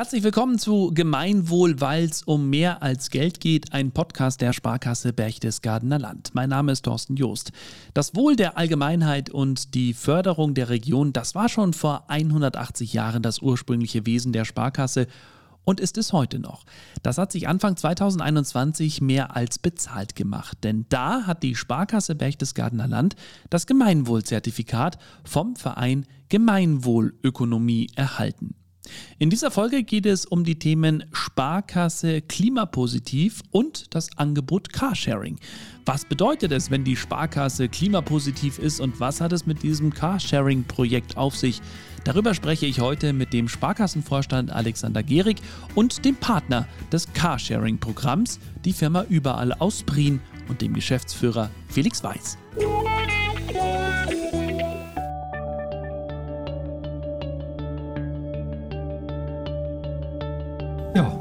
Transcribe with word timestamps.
Herzlich 0.00 0.22
willkommen 0.22 0.58
zu 0.58 0.92
Gemeinwohl, 0.94 1.78
weil 1.82 2.04
es 2.04 2.22
um 2.22 2.48
mehr 2.48 2.82
als 2.82 3.10
Geld 3.10 3.38
geht, 3.38 3.74
ein 3.74 3.92
Podcast 3.92 4.40
der 4.40 4.54
Sparkasse 4.54 5.12
Berchtesgadener 5.12 5.98
Land. 5.98 6.30
Mein 6.32 6.48
Name 6.48 6.72
ist 6.72 6.86
Thorsten 6.86 7.16
Joost. 7.16 7.52
Das 7.92 8.14
Wohl 8.14 8.34
der 8.34 8.56
Allgemeinheit 8.56 9.28
und 9.28 9.74
die 9.74 9.92
Förderung 9.92 10.54
der 10.54 10.70
Region, 10.70 11.12
das 11.12 11.34
war 11.34 11.50
schon 11.50 11.74
vor 11.74 12.08
180 12.08 12.94
Jahren 12.94 13.22
das 13.22 13.42
ursprüngliche 13.42 14.06
Wesen 14.06 14.32
der 14.32 14.46
Sparkasse 14.46 15.06
und 15.64 15.80
ist 15.80 15.98
es 15.98 16.14
heute 16.14 16.38
noch. 16.38 16.64
Das 17.02 17.18
hat 17.18 17.30
sich 17.30 17.46
Anfang 17.46 17.76
2021 17.76 19.02
mehr 19.02 19.36
als 19.36 19.58
bezahlt 19.58 20.16
gemacht, 20.16 20.56
denn 20.62 20.86
da 20.88 21.26
hat 21.26 21.42
die 21.42 21.56
Sparkasse 21.56 22.14
Berchtesgadener 22.14 22.88
Land 22.88 23.16
das 23.50 23.66
Gemeinwohlzertifikat 23.66 24.96
vom 25.24 25.56
Verein 25.56 26.06
Gemeinwohlökonomie 26.30 27.88
erhalten. 27.96 28.54
In 29.18 29.30
dieser 29.30 29.50
Folge 29.50 29.82
geht 29.82 30.06
es 30.06 30.26
um 30.26 30.44
die 30.44 30.58
Themen 30.58 31.04
Sparkasse 31.12 32.22
klimapositiv 32.22 33.42
und 33.50 33.94
das 33.94 34.16
Angebot 34.18 34.72
Carsharing. 34.72 35.38
Was 35.84 36.04
bedeutet 36.04 36.52
es, 36.52 36.70
wenn 36.70 36.84
die 36.84 36.96
Sparkasse 36.96 37.68
klimapositiv 37.68 38.58
ist 38.58 38.80
und 38.80 39.00
was 39.00 39.20
hat 39.20 39.32
es 39.32 39.46
mit 39.46 39.62
diesem 39.62 39.92
Carsharing-Projekt 39.92 41.16
auf 41.16 41.36
sich? 41.36 41.60
Darüber 42.04 42.34
spreche 42.34 42.66
ich 42.66 42.80
heute 42.80 43.12
mit 43.12 43.32
dem 43.32 43.48
Sparkassenvorstand 43.48 44.50
Alexander 44.50 45.02
Gehrig 45.02 45.38
und 45.74 46.04
dem 46.04 46.16
Partner 46.16 46.66
des 46.92 47.12
Carsharing-Programms, 47.12 48.40
die 48.64 48.72
Firma 48.72 49.04
Überall 49.08 49.52
aus 49.52 49.82
Prien 49.82 50.20
und 50.48 50.62
dem 50.62 50.72
Geschäftsführer 50.72 51.50
Felix 51.68 52.02
Weiß. 52.02 52.38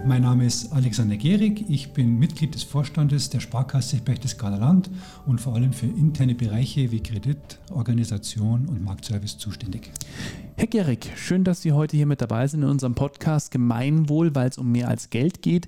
Mein 0.10 0.24
Name 0.24 0.44
ist 0.44 0.74
Alexander 0.74 1.18
Gehrig. 1.18 1.66
Ich 1.70 1.94
bin 1.94 2.18
Mitglied 2.18 2.56
des 2.56 2.64
Vorstandes 2.64 3.30
der 3.30 3.42
Sparkasse 3.42 3.98
Berchtesgadener 3.98 4.60
Land 4.60 4.90
und 5.28 5.40
vor 5.40 5.54
allem 5.54 5.72
für 5.72 5.86
interne 5.86 6.34
Bereiche 6.34 6.90
wie 6.90 7.00
Kredit, 7.00 7.60
Organisation 7.72 8.68
und 8.68 8.84
Marktservice 8.84 9.38
zuständig. 9.38 9.92
Herr 10.58 10.66
Gehrig, 10.66 11.12
schön, 11.16 11.44
dass 11.44 11.62
Sie 11.62 11.74
heute 11.74 11.96
hier 11.96 12.08
mit 12.08 12.22
dabei 12.22 12.48
sind 12.48 12.64
in 12.64 12.70
unserem 12.70 12.96
Podcast 12.96 13.52
Gemeinwohl, 13.52 14.34
weil 14.34 14.50
es 14.50 14.58
um 14.58 14.72
mehr 14.72 14.88
als 14.88 15.12
Geld 15.12 15.44
geht. 15.44 15.68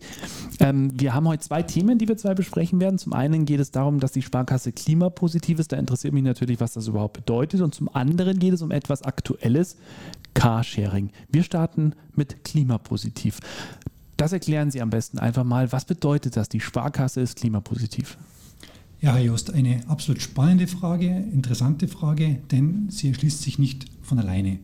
Ähm, 0.60 0.90
wir 1.00 1.14
haben 1.14 1.28
heute 1.28 1.44
zwei 1.44 1.62
Themen, 1.62 2.00
die 2.00 2.08
wir 2.08 2.18
zwei 2.18 2.34
besprechen 2.34 2.82
werden. 2.82 2.98
Zum 2.98 3.14
einen 3.14 3.46
geht 3.46 3.60
es 3.60 3.70
darum, 3.70 4.00
dass 4.00 4.12
die 4.12 4.24
Sparkasse 4.24 4.72
klimapositiv 4.72 5.60
ist. 5.60 5.72
Da 5.72 5.78
interessiert 5.78 6.16
mich 6.16 6.24
natürlich, 6.24 6.60
was 6.60 6.74
das 6.74 6.88
überhaupt 6.88 7.14
bedeutet. 7.14 7.62
Und 7.62 7.76
zum 7.76 7.94
anderen 7.94 8.40
geht 8.40 8.56
es 8.56 8.64
um 8.64 8.72
etwas 8.72 9.04
Aktuelles, 9.04 9.78
Carsharing. 10.34 11.12
Wir 11.30 11.44
starten 11.44 11.94
mit 12.16 12.44
klimapositiv. 12.44 13.40
Das 14.22 14.34
erklären 14.34 14.70
Sie 14.70 14.84
am 14.84 14.92
besten 14.92 15.18
einfach 15.18 15.44
mal. 15.44 15.72
Was 15.72 15.86
bedeutet 15.86 16.38
das? 16.38 16.48
Die 16.48 16.60
Sparkasse 16.60 17.22
ist 17.22 17.38
klimapositiv. 17.38 18.20
Ja, 19.00 19.16
Herr 19.16 19.24
Jost, 19.24 19.52
eine 19.52 19.82
absolut 19.88 20.22
spannende 20.22 20.68
Frage, 20.68 21.08
interessante 21.08 21.88
Frage, 21.88 22.38
denn 22.52 22.88
sie 22.92 23.08
erschließt 23.08 23.42
sich 23.42 23.58
nicht 23.58 23.88
von 24.04 24.20
alleine. 24.20 24.60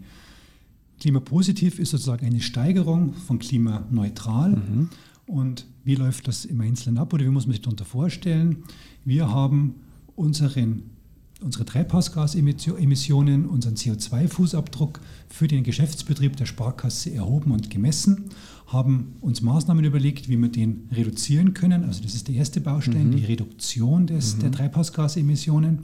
Klimapositiv 0.99 1.79
ist 1.79 1.89
sozusagen 1.89 2.27
eine 2.27 2.39
Steigerung 2.39 3.13
von 3.13 3.39
klimaneutral. 3.39 4.57
Mhm. 4.57 4.89
Und 5.25 5.65
wie 5.83 5.95
läuft 5.95 6.27
das 6.27 6.45
im 6.45 6.61
Einzelnen 6.61 6.99
ab 6.99 7.11
oder 7.11 7.25
wie 7.25 7.29
muss 7.29 7.47
man 7.47 7.53
sich 7.53 7.63
darunter 7.63 7.85
vorstellen? 7.85 8.57
Wir 9.05 9.31
haben 9.31 9.73
unseren, 10.15 10.83
unsere 11.41 11.65
Treibhausgasemissionen, 11.65 13.45
unseren 13.45 13.75
CO2-Fußabdruck 13.75 14.99
für 15.29 15.47
den 15.47 15.63
Geschäftsbetrieb 15.63 16.35
der 16.35 16.45
Sparkasse 16.45 17.13
erhoben 17.13 17.51
und 17.51 17.69
gemessen 17.69 18.25
haben 18.67 19.15
uns 19.21 19.41
Maßnahmen 19.41 19.85
überlegt, 19.85 20.27
wie 20.29 20.37
wir 20.37 20.49
den 20.49 20.89
reduzieren 20.91 21.53
können. 21.53 21.85
Also 21.85 22.03
das 22.03 22.15
ist 22.15 22.27
der 22.27 22.35
erste 22.35 22.59
Baustein, 22.59 23.11
mhm. 23.11 23.15
die 23.15 23.25
Reduktion 23.25 24.07
des, 24.07 24.35
mhm. 24.35 24.39
der 24.41 24.51
Treibhausgasemissionen. 24.51 25.79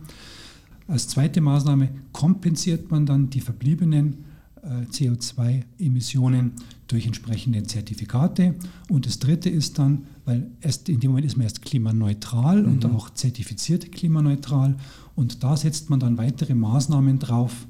Als 0.87 1.07
zweite 1.07 1.39
Maßnahme 1.39 1.89
kompensiert 2.11 2.91
man 2.91 3.05
dann 3.05 3.29
die 3.29 3.39
verbliebenen 3.39 4.25
CO2-Emissionen 4.63 6.53
durch 6.87 7.05
entsprechende 7.05 7.63
Zertifikate. 7.63 8.55
Und 8.89 9.05
das 9.05 9.19
dritte 9.19 9.49
ist 9.49 9.79
dann, 9.79 10.05
weil 10.25 10.49
erst 10.61 10.89
in 10.89 10.99
dem 10.99 11.11
Moment 11.11 11.27
ist 11.27 11.37
man 11.37 11.43
erst 11.43 11.61
klimaneutral 11.61 12.63
mhm. 12.63 12.73
und 12.73 12.85
auch 12.85 13.09
zertifiziert 13.09 13.91
klimaneutral. 13.91 14.77
Und 15.15 15.43
da 15.43 15.57
setzt 15.57 15.89
man 15.89 15.99
dann 15.99 16.17
weitere 16.17 16.55
Maßnahmen 16.55 17.19
drauf, 17.19 17.67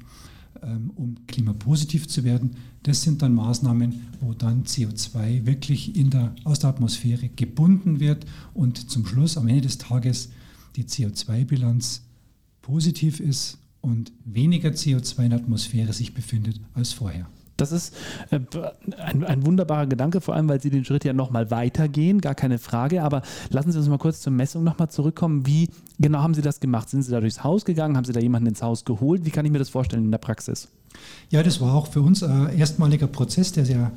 ähm, 0.62 0.90
um 0.94 1.16
klimapositiv 1.26 2.06
zu 2.06 2.22
werden. 2.22 2.52
Das 2.84 3.02
sind 3.02 3.22
dann 3.22 3.34
Maßnahmen, 3.34 3.94
wo 4.20 4.34
dann 4.34 4.64
CO2 4.64 5.46
wirklich 5.46 5.96
in 5.96 6.10
der, 6.10 6.34
aus 6.44 6.60
der 6.60 6.70
Atmosphäre 6.70 7.28
gebunden 7.28 7.98
wird 7.98 8.24
und 8.52 8.90
zum 8.90 9.04
Schluss 9.06 9.36
am 9.36 9.48
Ende 9.48 9.62
des 9.62 9.78
Tages 9.78 10.30
die 10.76 10.84
CO2-Bilanz 10.84 12.02
positiv 12.62 13.20
ist 13.20 13.58
und 13.84 14.12
weniger 14.24 14.70
CO2 14.70 15.24
in 15.24 15.30
der 15.30 15.40
Atmosphäre 15.40 15.92
sich 15.92 16.14
befindet 16.14 16.60
als 16.74 16.92
vorher. 16.92 17.26
Das 17.56 17.70
ist 17.70 17.94
äh, 18.30 18.40
ein, 18.98 19.22
ein, 19.22 19.46
wunderbarer 19.46 19.86
Gedanke, 19.86 20.20
vor 20.20 20.34
allem, 20.34 20.48
weil 20.48 20.60
Sie 20.60 20.70
den 20.70 20.84
Schritt 20.84 21.04
ja 21.04 21.12
nochmal 21.12 21.52
weitergehen, 21.52 22.20
gar 22.20 22.34
keine 22.34 22.58
Frage. 22.58 23.02
Aber 23.02 23.22
lassen 23.50 23.70
Sie 23.70 23.78
uns 23.78 23.88
mal 23.88 23.98
kurz 23.98 24.20
zur 24.20 24.32
Messung 24.32 24.64
nochmal 24.64 24.90
zurückkommen. 24.90 25.46
Wie 25.46 25.68
genau 26.00 26.20
haben 26.20 26.34
Sie 26.34 26.42
das 26.42 26.58
gemacht? 26.58 26.88
Sind 26.88 27.02
Sie 27.02 27.12
da 27.12 27.20
durchs 27.20 27.44
Haus 27.44 27.64
gegangen? 27.64 27.96
Haben 27.96 28.04
Sie 28.04 28.12
da 28.12 28.18
jemanden 28.18 28.48
ins 28.48 28.62
Haus 28.62 28.84
geholt? 28.84 29.24
Wie 29.24 29.30
kann 29.30 29.44
ich 29.44 29.52
mir 29.52 29.60
das 29.60 29.68
vorstellen 29.68 30.04
in 30.04 30.10
der 30.10 30.18
Praxis? 30.18 30.68
Ja, 31.30 31.42
das 31.44 31.60
war 31.60 31.74
auch 31.74 31.86
für 31.86 32.02
uns 32.02 32.24
ein 32.24 32.58
erstmaliger 32.58 33.06
Prozess, 33.06 33.52
der 33.52 33.64
sehr 33.64 33.92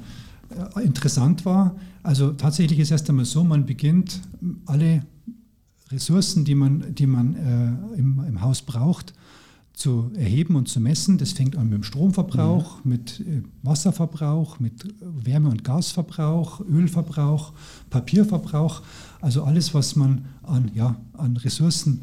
äh, 0.76 0.84
interessant 0.84 1.46
war. 1.46 1.76
Also 2.04 2.34
tatsächlich 2.34 2.80
ist 2.80 2.88
es 2.88 2.92
erst 2.92 3.10
einmal 3.10 3.26
so, 3.26 3.44
man 3.44 3.66
beginnt 3.66 4.22
alle 4.68 5.04
Ressourcen, 5.92 6.46
die 6.46 6.56
man, 6.56 6.94
die 6.94 7.08
man 7.08 7.36
äh, 7.36 7.98
im, 7.98 8.24
im 8.28 8.42
Haus 8.42 8.62
braucht, 8.62 9.14
zu 9.78 10.10
erheben 10.16 10.56
und 10.56 10.68
zu 10.68 10.80
messen. 10.80 11.20
Das 11.20 11.34
fängt 11.34 11.56
an 11.56 11.70
mit 11.70 11.76
dem 11.76 11.84
Stromverbrauch, 11.84 12.84
mhm. 12.84 12.92
mit 12.92 13.20
äh, 13.20 13.44
Wasserverbrauch, 13.62 14.60
mit 14.60 14.74
Wärme- 15.00 15.50
und 15.50 15.64
Gasverbrauch, 15.64 16.62
Ölverbrauch, 16.62 17.54
Papierverbrauch. 17.92 18.82
Also 19.22 19.44
alles, 19.44 19.76
was 19.76 19.96
man 19.96 20.26
an, 20.42 20.72
ja, 20.74 20.96
an 21.14 21.38
Ressourcen 21.38 22.02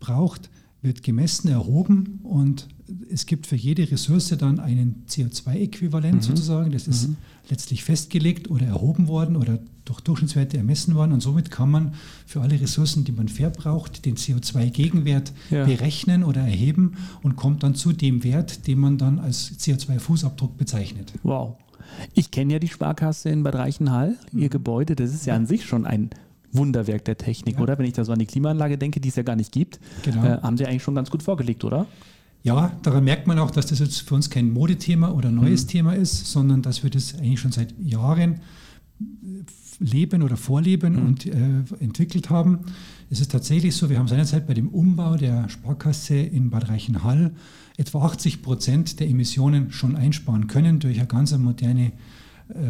braucht, 0.00 0.48
wird 0.82 1.02
gemessen, 1.02 1.48
erhoben 1.48 2.20
und 2.22 2.68
es 3.10 3.26
gibt 3.26 3.46
für 3.46 3.56
jede 3.56 3.90
Ressource 3.90 4.34
dann 4.38 4.58
einen 4.58 5.04
CO2-Äquivalent 5.08 6.14
mhm. 6.14 6.22
sozusagen. 6.22 6.72
Das 6.72 6.88
ist 6.88 7.08
mhm. 7.08 7.16
letztlich 7.48 7.84
festgelegt 7.84 8.50
oder 8.50 8.66
erhoben 8.66 9.08
worden 9.08 9.36
oder 9.36 9.58
durch 9.84 10.00
Durchschnittswerte 10.00 10.56
ermessen 10.56 10.94
worden. 10.94 11.12
Und 11.12 11.20
somit 11.20 11.50
kann 11.50 11.70
man 11.70 11.94
für 12.26 12.40
alle 12.40 12.60
Ressourcen, 12.60 13.04
die 13.04 13.12
man 13.12 13.28
verbraucht, 13.28 14.04
den 14.06 14.16
CO2-Gegenwert 14.16 15.32
ja. 15.50 15.64
berechnen 15.64 16.24
oder 16.24 16.40
erheben 16.40 16.96
und 17.22 17.36
kommt 17.36 17.62
dann 17.62 17.74
zu 17.74 17.92
dem 17.92 18.24
Wert, 18.24 18.66
den 18.66 18.78
man 18.78 18.98
dann 18.98 19.18
als 19.18 19.58
CO2-Fußabdruck 19.58 20.56
bezeichnet. 20.56 21.12
Wow. 21.22 21.56
Ich 22.14 22.30
kenne 22.30 22.54
ja 22.54 22.58
die 22.58 22.68
Sparkasse 22.68 23.30
in 23.30 23.42
Bad 23.42 23.56
Reichenhall, 23.56 24.16
ihr 24.32 24.46
mhm. 24.46 24.50
Gebäude. 24.50 24.96
Das 24.96 25.12
ist 25.12 25.26
ja 25.26 25.34
an 25.34 25.46
sich 25.46 25.64
schon 25.64 25.86
ein 25.86 26.10
Wunderwerk 26.52 27.04
der 27.04 27.16
Technik, 27.16 27.56
ja. 27.56 27.62
oder? 27.62 27.78
Wenn 27.78 27.86
ich 27.86 27.92
da 27.92 28.04
so 28.04 28.12
an 28.12 28.18
die 28.18 28.26
Klimaanlage 28.26 28.78
denke, 28.78 29.00
die 29.00 29.08
es 29.08 29.16
ja 29.16 29.22
gar 29.22 29.36
nicht 29.36 29.52
gibt, 29.52 29.80
genau. 30.02 30.24
äh, 30.24 30.40
haben 30.42 30.56
Sie 30.56 30.66
eigentlich 30.66 30.82
schon 30.82 30.94
ganz 30.94 31.10
gut 31.10 31.22
vorgelegt, 31.22 31.64
oder? 31.64 31.86
Ja, 32.42 32.72
daran 32.82 33.04
merkt 33.04 33.26
man 33.26 33.38
auch, 33.38 33.50
dass 33.50 33.66
das 33.66 33.80
jetzt 33.80 34.00
für 34.00 34.14
uns 34.14 34.30
kein 34.30 34.50
Modethema 34.50 35.10
oder 35.10 35.30
neues 35.30 35.64
mhm. 35.64 35.68
Thema 35.68 35.92
ist, 35.94 36.26
sondern 36.26 36.62
dass 36.62 36.82
wir 36.82 36.90
das 36.90 37.14
eigentlich 37.14 37.40
schon 37.40 37.52
seit 37.52 37.74
Jahren 37.78 38.40
leben 39.78 40.22
oder 40.22 40.36
vorleben 40.36 40.94
mhm. 40.94 41.06
und 41.06 41.26
äh, 41.26 41.34
entwickelt 41.80 42.30
haben. 42.30 42.60
Es 43.10 43.20
ist 43.20 43.30
tatsächlich 43.30 43.74
so, 43.74 43.90
wir 43.90 43.98
haben 43.98 44.08
seinerzeit 44.08 44.46
bei 44.46 44.54
dem 44.54 44.68
Umbau 44.68 45.16
der 45.16 45.48
Sparkasse 45.48 46.16
in 46.16 46.50
Bad 46.50 46.68
Reichenhall 46.68 47.32
etwa 47.76 48.04
80 48.04 48.42
Prozent 48.42 49.00
der 49.00 49.08
Emissionen 49.08 49.72
schon 49.72 49.96
einsparen 49.96 50.46
können 50.46 50.80
durch 50.80 50.98
eine 50.98 51.08
ganz 51.08 51.36
moderne 51.36 51.92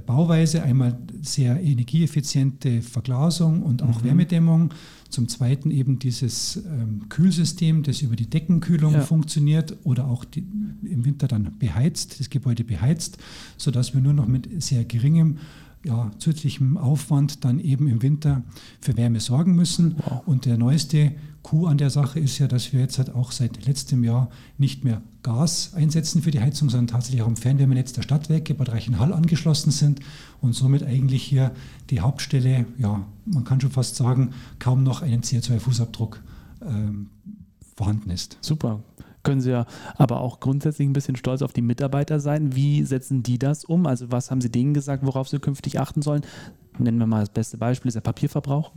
Bauweise. 0.07 0.63
Einmal 0.63 0.99
sehr 1.23 1.61
energieeffiziente 1.61 2.83
Verglasung 2.83 3.63
und 3.63 3.83
auch 3.83 4.03
mhm. 4.03 4.05
Wärmedämmung. 4.05 4.75
Zum 5.09 5.29
Zweiten 5.29 5.71
eben 5.71 5.99
dieses 5.99 6.57
ähm, 6.57 7.09
Kühlsystem, 7.09 7.83
das 7.83 8.03
über 8.03 8.17
die 8.17 8.31
Deckenkühlung 8.31 8.95
ja. 8.95 9.01
funktioniert 9.01 9.77
oder 9.83 10.07
auch 10.07 10.25
die, 10.25 10.45
im 10.85 11.05
Winter 11.05 11.27
dann 11.27 11.59
beheizt, 11.59 12.21
das 12.21 12.31
Gebäude 12.31 12.63
beheizt, 12.65 13.19
sodass 13.57 13.93
wir 13.93 14.01
nur 14.01 14.13
noch 14.13 14.29
mit 14.29 14.63
sehr 14.63 14.85
geringem 14.85 15.39
ja, 15.85 16.11
zusätzlichem 16.19 16.77
Aufwand 16.77 17.45
dann 17.45 17.59
eben 17.59 17.89
im 17.89 18.03
Winter 18.03 18.43
für 18.81 18.97
Wärme 18.97 19.21
sorgen 19.21 19.55
müssen. 19.55 19.97
Wow. 19.99 20.23
Und 20.27 20.45
der 20.45 20.59
neueste 20.59 21.13
Coup 21.43 21.67
an 21.67 21.79
der 21.79 21.91
Sache 21.91 22.21
ist 22.21 22.39
ja, 22.39 22.49
dass 22.49 22.73
wir 22.73 22.81
jetzt 22.81 22.99
halt 22.99 23.15
auch 23.15 23.33
seit 23.33 23.67
letztem 23.67 24.05
Jahr 24.05 24.29
nicht 24.59 24.85
mehr 24.85 25.01
Gas 25.23 25.73
einsetzen 25.75 26.23
für 26.23 26.31
die 26.31 26.41
Heizung, 26.41 26.69
sondern 26.69 26.89
tatsächlich 26.89 27.23
auch 27.23 27.29
im 27.29 27.37
Fernwärmenetz 27.37 27.93
der 27.93 28.03
Stadtwerke 28.03 28.55
Bad 28.55 28.71
Reichenhall 28.71 29.13
angeschlossen 29.13 29.71
sind 29.71 30.01
und 30.41 30.55
somit 30.55 30.83
eigentlich 30.83 31.23
hier 31.23 31.53
die 31.89 32.01
Hauptstelle, 32.01 32.67
ja, 32.79 33.07
man 33.25 33.45
kann 33.45 33.61
schon 33.61 33.71
fast 33.71 33.97
sagen, 33.97 34.31
kaum 34.59 34.83
noch 34.83 35.03
einen 35.03 35.23
CO2-Fußabdruck 35.23 36.19
ähm, 36.63 37.09
vorhanden 37.75 38.11
ist. 38.11 38.37
Super. 38.43 38.83
können 39.23 39.41
Sie 39.41 39.51
ja 39.51 39.67
aber 39.97 40.21
auch 40.21 40.41
grundsätzlich 40.41 40.89
ein 40.89 40.93
bisschen 40.93 41.17
stolz 41.17 41.43
auf 41.43 41.53
die 41.53 41.63
Mitarbeiter 41.63 42.21
sein. 42.21 42.55
Wie 42.55 42.85
setzen 42.85 43.23
die 43.23 43.39
das 43.39 43.65
um? 43.65 43.87
Also 43.87 44.11
was 44.11 44.31
haben 44.31 44.41
Sie 44.41 44.51
denen 44.51 44.75
gesagt, 44.75 45.05
worauf 45.05 45.29
sie 45.29 45.39
künftig 45.39 45.81
achten 45.81 46.03
sollen? 46.03 46.23
Nennen 46.79 46.99
wir 46.99 47.07
mal 47.07 47.21
das 47.21 47.31
beste 47.31 47.59
Beispiel, 47.59 47.89
ist 47.89 47.95
der 47.95 48.01
Papierverbrauch. 48.01 48.73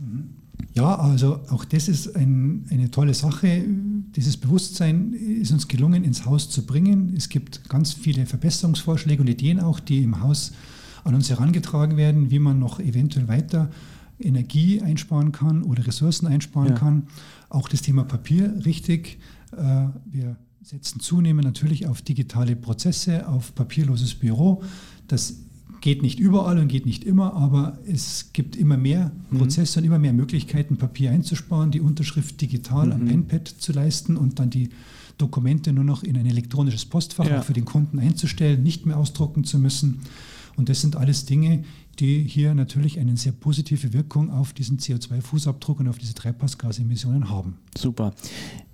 Ja, 0.74 0.96
also 0.96 1.40
auch 1.50 1.64
das 1.64 1.88
ist 1.88 2.16
ein, 2.16 2.66
eine 2.70 2.90
tolle 2.90 3.14
Sache. 3.14 3.64
Dieses 4.16 4.36
Bewusstsein 4.36 5.12
ist 5.12 5.52
uns 5.52 5.68
gelungen, 5.68 6.04
ins 6.04 6.26
Haus 6.26 6.50
zu 6.50 6.66
bringen. 6.66 7.14
Es 7.16 7.28
gibt 7.28 7.68
ganz 7.68 7.92
viele 7.92 8.26
Verbesserungsvorschläge 8.26 9.22
und 9.22 9.28
Ideen 9.28 9.60
auch, 9.60 9.80
die 9.80 10.02
im 10.02 10.20
Haus 10.20 10.52
an 11.04 11.14
uns 11.14 11.30
herangetragen 11.30 11.96
werden, 11.96 12.30
wie 12.30 12.38
man 12.38 12.58
noch 12.58 12.80
eventuell 12.80 13.28
weiter 13.28 13.70
Energie 14.18 14.80
einsparen 14.80 15.32
kann 15.32 15.62
oder 15.62 15.86
Ressourcen 15.86 16.26
einsparen 16.26 16.70
ja. 16.70 16.74
kann. 16.74 17.06
Auch 17.48 17.68
das 17.68 17.82
Thema 17.82 18.04
Papier, 18.04 18.54
richtig. 18.64 19.18
Äh, 19.52 19.86
wir 20.06 20.36
setzen 20.62 21.00
zunehmend 21.00 21.44
natürlich 21.44 21.86
auf 21.86 22.00
digitale 22.02 22.56
Prozesse, 22.56 23.28
auf 23.28 23.54
papierloses 23.54 24.14
Büro. 24.14 24.62
Das 25.08 25.43
geht 25.84 26.00
nicht 26.00 26.18
überall 26.18 26.58
und 26.58 26.68
geht 26.68 26.86
nicht 26.86 27.04
immer, 27.04 27.34
aber 27.34 27.78
es 27.86 28.30
gibt 28.32 28.56
immer 28.56 28.78
mehr 28.78 29.12
mhm. 29.28 29.36
Prozesse 29.36 29.78
mhm. 29.78 29.82
und 29.82 29.86
immer 29.88 29.98
mehr 29.98 30.14
Möglichkeiten, 30.14 30.78
Papier 30.78 31.10
einzusparen, 31.10 31.72
die 31.72 31.82
Unterschrift 31.82 32.40
digital 32.40 32.86
mhm. 32.86 32.92
am 32.92 33.08
iPad 33.10 33.46
zu 33.46 33.72
leisten 33.72 34.16
und 34.16 34.38
dann 34.38 34.48
die 34.48 34.70
Dokumente 35.18 35.74
nur 35.74 35.84
noch 35.84 36.02
in 36.02 36.16
ein 36.16 36.24
elektronisches 36.24 36.86
Postfach 36.86 37.28
ja. 37.28 37.42
für 37.42 37.52
den 37.52 37.66
Kunden 37.66 37.98
einzustellen, 37.98 38.62
nicht 38.62 38.86
mehr 38.86 38.96
ausdrucken 38.96 39.44
zu 39.44 39.58
müssen. 39.58 40.00
Und 40.56 40.68
das 40.68 40.80
sind 40.80 40.96
alles 40.96 41.26
Dinge, 41.26 41.64
die 41.98 42.22
hier 42.22 42.54
natürlich 42.54 42.98
eine 42.98 43.16
sehr 43.16 43.32
positive 43.32 43.92
Wirkung 43.92 44.30
auf 44.30 44.52
diesen 44.52 44.78
CO2-Fußabdruck 44.78 45.80
und 45.80 45.88
auf 45.88 45.98
diese 45.98 46.14
Treibhausgasemissionen 46.14 47.30
haben. 47.30 47.58
Super. 47.76 48.14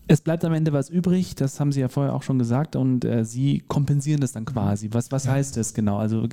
Es 0.06 0.20
bleibt 0.20 0.44
am 0.44 0.52
Ende 0.52 0.72
was 0.72 0.90
übrig, 0.90 1.36
das 1.36 1.60
haben 1.60 1.70
Sie 1.70 1.78
ja 1.78 1.88
vorher 1.88 2.14
auch 2.14 2.24
schon 2.24 2.36
gesagt, 2.36 2.74
und 2.74 3.04
äh, 3.04 3.24
Sie 3.24 3.62
kompensieren 3.68 4.20
das 4.20 4.32
dann 4.32 4.44
quasi. 4.44 4.88
Was, 4.90 5.12
was 5.12 5.26
ja. 5.26 5.32
heißt 5.32 5.56
das 5.56 5.72
genau? 5.72 5.98
Also 5.98 6.26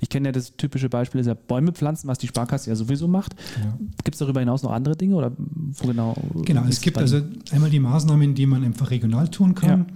ich 0.00 0.08
kenne 0.10 0.28
ja 0.28 0.32
das 0.32 0.54
typische 0.54 0.90
Beispiel, 0.90 1.22
ist 1.22 1.26
ja 1.26 1.32
Bäume 1.32 1.72
pflanzen, 1.72 2.08
was 2.08 2.18
die 2.18 2.26
Sparkasse 2.26 2.68
ja 2.68 2.76
sowieso 2.76 3.08
macht. 3.08 3.34
Ja. 3.58 3.78
Gibt 4.04 4.16
es 4.16 4.18
darüber 4.18 4.40
hinaus 4.40 4.62
noch 4.62 4.72
andere 4.72 4.96
Dinge 4.96 5.14
oder 5.14 5.32
wo 5.38 5.86
genau? 5.86 6.14
Genau, 6.44 6.64
es 6.68 6.82
gibt 6.82 6.98
also 6.98 7.22
einmal 7.52 7.70
die 7.70 7.80
Maßnahmen, 7.80 8.34
die 8.34 8.44
man 8.44 8.64
einfach 8.64 8.90
regional 8.90 9.28
tun 9.28 9.54
kann. 9.54 9.70
Ja. 9.70 9.86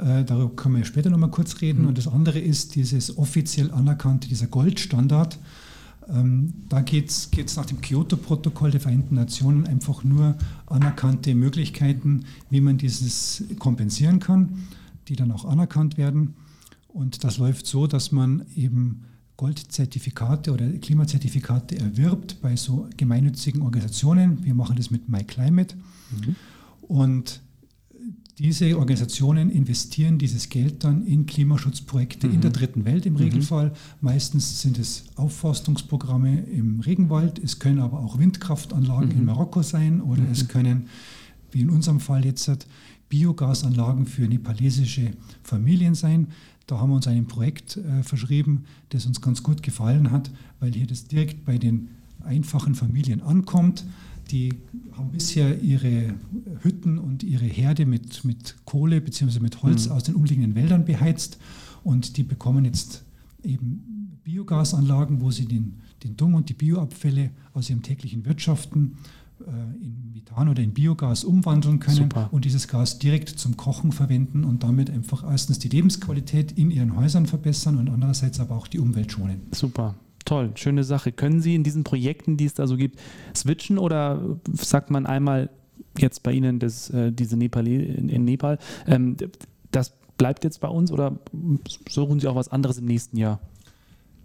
Äh, 0.00 0.24
darüber 0.24 0.54
können 0.54 0.76
wir 0.76 0.84
später 0.84 1.10
nochmal 1.10 1.30
kurz 1.30 1.60
reden. 1.60 1.82
Mhm. 1.82 1.88
Und 1.88 1.98
das 1.98 2.08
andere 2.08 2.38
ist 2.38 2.74
dieses 2.74 3.16
offiziell 3.18 3.70
anerkannte, 3.70 4.28
dieser 4.28 4.46
Goldstandard 4.46 5.38
ähm, 6.08 6.54
da 6.68 6.80
geht 6.80 7.10
es 7.10 7.56
nach 7.56 7.66
dem 7.66 7.80
Kyoto-Protokoll 7.80 8.70
der 8.70 8.80
Vereinten 8.80 9.14
Nationen 9.14 9.66
einfach 9.66 10.04
nur 10.04 10.36
anerkannte 10.66 11.34
Möglichkeiten, 11.34 12.24
wie 12.50 12.60
man 12.60 12.78
dieses 12.78 13.44
kompensieren 13.58 14.18
kann, 14.18 14.68
die 15.08 15.16
dann 15.16 15.30
auch 15.32 15.44
anerkannt 15.44 15.98
werden. 15.98 16.34
Und 16.88 17.24
das 17.24 17.38
läuft 17.38 17.66
so, 17.66 17.86
dass 17.86 18.10
man 18.10 18.46
eben 18.56 19.04
Goldzertifikate 19.36 20.52
oder 20.52 20.66
Klimazertifikate 20.78 21.78
erwirbt 21.78 22.40
bei 22.40 22.56
so 22.56 22.88
gemeinnützigen 22.96 23.62
Organisationen. 23.62 24.42
Wir 24.44 24.54
machen 24.54 24.76
das 24.76 24.90
mit 24.90 25.08
MyClimate. 25.08 25.76
Mhm. 25.76 26.36
Und 26.82 27.40
diese 28.38 28.78
Organisationen 28.78 29.50
investieren 29.50 30.18
dieses 30.18 30.48
Geld 30.48 30.84
dann 30.84 31.04
in 31.04 31.26
Klimaschutzprojekte 31.26 32.28
mhm. 32.28 32.34
in 32.34 32.40
der 32.40 32.50
mhm. 32.50 32.54
dritten 32.54 32.84
Welt 32.84 33.04
im 33.04 33.14
mhm. 33.14 33.20
Regelfall. 33.20 33.72
Meistens 34.00 34.62
sind 34.62 34.78
es 34.78 35.04
Aufforstungsprogramme 35.16 36.42
im 36.44 36.80
Regenwald. 36.80 37.38
Es 37.40 37.58
können 37.58 37.80
aber 37.80 37.98
auch 37.98 38.18
Windkraftanlagen 38.18 39.08
mhm. 39.08 39.18
in 39.18 39.24
Marokko 39.24 39.62
sein 39.62 40.00
oder 40.00 40.22
es 40.30 40.44
mhm. 40.44 40.48
können, 40.48 40.88
wie 41.50 41.62
in 41.62 41.70
unserem 41.70 42.00
Fall 42.00 42.24
jetzt, 42.24 42.66
Biogasanlagen 43.08 44.06
für 44.06 44.28
nepalesische 44.28 45.12
Familien 45.42 45.94
sein. 45.94 46.28
Da 46.66 46.78
haben 46.78 46.90
wir 46.90 46.96
uns 46.96 47.06
ein 47.06 47.26
Projekt 47.26 47.78
äh, 47.78 48.02
verschrieben, 48.02 48.64
das 48.90 49.06
uns 49.06 49.22
ganz 49.22 49.42
gut 49.42 49.62
gefallen 49.62 50.10
hat, 50.10 50.30
weil 50.60 50.72
hier 50.72 50.86
das 50.86 51.06
direkt 51.06 51.46
bei 51.46 51.56
den 51.56 51.88
einfachen 52.22 52.74
Familien 52.74 53.22
ankommt. 53.22 53.84
Die 54.30 54.52
haben 54.92 55.10
bisher 55.10 55.60
ihre 55.62 56.14
Hütten 56.62 56.98
und 56.98 57.22
ihre 57.22 57.44
Herde 57.44 57.86
mit, 57.86 58.24
mit 58.24 58.56
Kohle 58.64 59.00
bzw. 59.00 59.40
mit 59.40 59.62
Holz 59.62 59.86
mhm. 59.86 59.92
aus 59.92 60.04
den 60.04 60.14
umliegenden 60.14 60.54
Wäldern 60.54 60.84
beheizt 60.84 61.38
und 61.84 62.16
die 62.16 62.22
bekommen 62.22 62.64
jetzt 62.64 63.04
eben 63.42 64.18
Biogasanlagen, 64.24 65.20
wo 65.20 65.30
sie 65.30 65.46
den, 65.46 65.80
den 66.04 66.16
Dung 66.16 66.34
und 66.34 66.48
die 66.48 66.54
Bioabfälle 66.54 67.30
aus 67.54 67.70
ihrem 67.70 67.82
täglichen 67.82 68.26
Wirtschaften 68.26 68.98
äh, 69.40 69.82
in 69.82 70.12
Methan 70.12 70.48
oder 70.50 70.62
in 70.62 70.74
Biogas 70.74 71.24
umwandeln 71.24 71.78
können 71.80 71.96
Super. 71.96 72.28
und 72.30 72.44
dieses 72.44 72.68
Gas 72.68 72.98
direkt 72.98 73.30
zum 73.30 73.56
Kochen 73.56 73.92
verwenden 73.92 74.44
und 74.44 74.62
damit 74.62 74.90
einfach 74.90 75.24
erstens 75.24 75.58
die 75.58 75.70
Lebensqualität 75.70 76.52
in 76.52 76.70
ihren 76.70 76.96
Häusern 76.96 77.26
verbessern 77.26 77.78
und 77.78 77.88
andererseits 77.88 78.38
aber 78.40 78.56
auch 78.56 78.66
die 78.66 78.78
Umwelt 78.78 79.12
schonen. 79.12 79.40
Super 79.52 79.94
toll, 80.28 80.50
schöne 80.56 80.84
Sache. 80.84 81.10
Können 81.10 81.40
Sie 81.40 81.54
in 81.54 81.64
diesen 81.64 81.84
Projekten, 81.84 82.36
die 82.36 82.44
es 82.44 82.54
da 82.54 82.66
so 82.66 82.76
gibt, 82.76 83.00
switchen 83.34 83.78
oder 83.78 84.38
sagt 84.52 84.90
man 84.90 85.06
einmal 85.06 85.48
jetzt 85.96 86.22
bei 86.22 86.32
Ihnen 86.32 86.58
das, 86.58 86.90
äh, 86.90 87.10
diese 87.10 87.36
Nepal 87.36 87.66
in, 87.66 88.08
in 88.10 88.24
Nepal, 88.24 88.58
ähm, 88.86 89.16
das 89.70 89.94
bleibt 90.18 90.44
jetzt 90.44 90.60
bei 90.60 90.68
uns 90.68 90.92
oder 90.92 91.18
suchen 91.88 92.20
Sie 92.20 92.28
auch 92.28 92.34
was 92.34 92.48
anderes 92.48 92.78
im 92.78 92.84
nächsten 92.84 93.16
Jahr? 93.16 93.40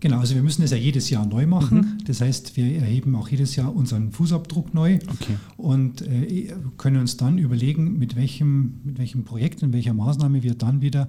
Genau, 0.03 0.19
also 0.19 0.35
wir 0.35 0.43
müssen 0.43 0.63
es 0.63 0.71
ja 0.71 0.75
jedes 0.75 1.09
Jahr 1.09 1.25
neu 1.25 1.47
machen. 1.47 1.77
Mhm. 1.77 2.03
Das 2.03 2.19
heißt, 2.19 2.57
wir 2.57 2.75
erheben 2.75 3.15
auch 3.15 3.29
jedes 3.29 3.55
Jahr 3.55 3.73
unseren 3.73 4.11
Fußabdruck 4.11 4.73
neu 4.73 4.99
okay. 5.07 5.37
und 5.55 6.01
äh, 6.01 6.53
können 6.75 6.97
uns 6.97 7.15
dann 7.15 7.37
überlegen, 7.37 7.97
mit 7.97 8.17
welchem, 8.17 8.81
mit 8.83 8.97
welchem 8.97 9.23
Projekt 9.23 9.63
und 9.63 9.71
welcher 9.71 9.93
Maßnahme 9.93 10.43
wir 10.43 10.55
dann 10.55 10.81
wieder 10.81 11.07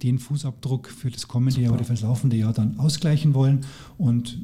den 0.00 0.20
Fußabdruck 0.20 0.86
für 0.86 1.10
das 1.10 1.26
kommende 1.26 1.54
Super. 1.54 1.64
Jahr 1.64 1.74
oder 1.74 1.82
für 1.82 1.94
das 1.94 2.02
laufende 2.02 2.36
Jahr 2.36 2.52
dann 2.52 2.78
ausgleichen 2.78 3.34
wollen. 3.34 3.62
Und 3.98 4.38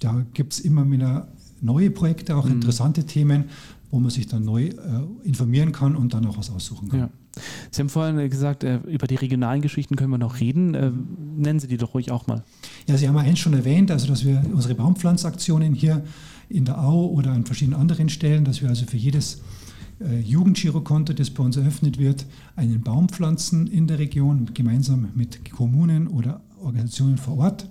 da 0.00 0.26
gibt 0.34 0.54
es 0.54 0.58
immer 0.58 0.90
wieder 0.90 1.32
neue 1.60 1.92
Projekte, 1.92 2.34
auch 2.34 2.46
mhm. 2.46 2.54
interessante 2.54 3.04
Themen, 3.04 3.44
wo 3.92 4.00
man 4.00 4.10
sich 4.10 4.26
dann 4.26 4.44
neu 4.44 4.64
äh, 4.64 4.72
informieren 5.22 5.70
kann 5.70 5.94
und 5.94 6.14
dann 6.14 6.26
auch 6.26 6.36
was 6.36 6.50
aussuchen 6.50 6.88
kann. 6.88 6.98
Ja. 6.98 7.10
Sie 7.70 7.80
haben 7.80 7.88
vorhin 7.88 8.30
gesagt, 8.30 8.64
äh, 8.64 8.78
über 8.86 9.06
die 9.06 9.16
regionalen 9.16 9.62
Geschichten 9.62 9.96
können 9.96 10.10
wir 10.10 10.18
noch 10.18 10.40
reden. 10.40 10.74
Äh, 10.74 10.90
nennen 11.36 11.60
Sie 11.60 11.68
die 11.68 11.76
doch 11.76 11.94
ruhig 11.94 12.10
auch 12.10 12.26
mal. 12.26 12.44
Ja, 12.88 12.96
Sie 12.96 13.08
haben 13.08 13.16
ja 13.16 13.22
eins 13.22 13.38
schon 13.38 13.54
erwähnt, 13.54 13.90
also 13.90 14.06
dass 14.06 14.24
wir 14.24 14.42
unsere 14.52 14.74
Baumpflanzaktionen 14.74 15.74
hier 15.74 16.02
in 16.48 16.64
der 16.64 16.82
Au 16.82 17.06
oder 17.06 17.32
an 17.32 17.44
verschiedenen 17.44 17.78
anderen 17.78 18.08
Stellen, 18.08 18.44
dass 18.44 18.62
wir 18.62 18.68
also 18.68 18.86
für 18.86 18.96
jedes 18.96 19.42
äh, 20.00 20.20
Jugendgirokonto, 20.20 21.12
das 21.12 21.30
bei 21.30 21.42
uns 21.42 21.56
eröffnet 21.56 21.98
wird, 21.98 22.26
einen 22.54 22.82
Baum 22.82 23.08
pflanzen 23.08 23.66
in 23.66 23.86
der 23.86 23.98
Region, 23.98 24.50
gemeinsam 24.54 25.08
mit 25.14 25.50
Kommunen 25.50 26.06
oder 26.06 26.40
Organisationen 26.60 27.18
vor 27.18 27.38
Ort. 27.38 27.68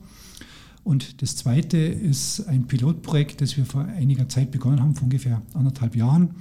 Und 0.83 1.21
das 1.23 1.35
zweite 1.35 1.77
ist 1.77 2.47
ein 2.47 2.67
Pilotprojekt, 2.67 3.41
das 3.41 3.57
wir 3.57 3.65
vor 3.65 3.85
einiger 3.85 4.29
Zeit 4.29 4.51
begonnen 4.51 4.81
haben, 4.81 4.95
vor 4.95 5.05
ungefähr 5.05 5.41
anderthalb 5.53 5.95
Jahren, 5.95 6.35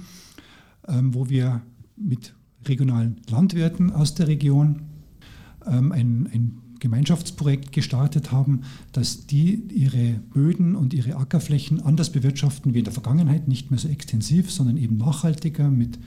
ähm, 0.87 1.13
wo 1.13 1.29
wir 1.29 1.61
mit 1.95 2.33
regionalen 2.67 3.17
Landwirten 3.29 3.91
aus 3.91 4.15
der 4.15 4.27
Region 4.27 4.81
ähm, 5.65 5.91
ein, 5.91 6.29
ein 6.33 6.61
Gemeinschaftsprojekt 6.79 7.71
gestartet 7.71 8.31
haben, 8.31 8.61
dass 8.91 9.25
die 9.27 9.55
ihre 9.73 10.19
Böden 10.33 10.75
und 10.75 10.93
ihre 10.93 11.15
Ackerflächen 11.15 11.81
anders 11.81 12.11
bewirtschaften 12.11 12.73
wie 12.73 12.79
in 12.79 12.83
der 12.83 12.93
Vergangenheit, 12.93 13.47
nicht 13.47 13.71
mehr 13.71 13.79
so 13.79 13.87
extensiv, 13.87 14.51
sondern 14.51 14.77
eben 14.77 14.97
nachhaltiger 14.97 15.69
mit 15.69 15.97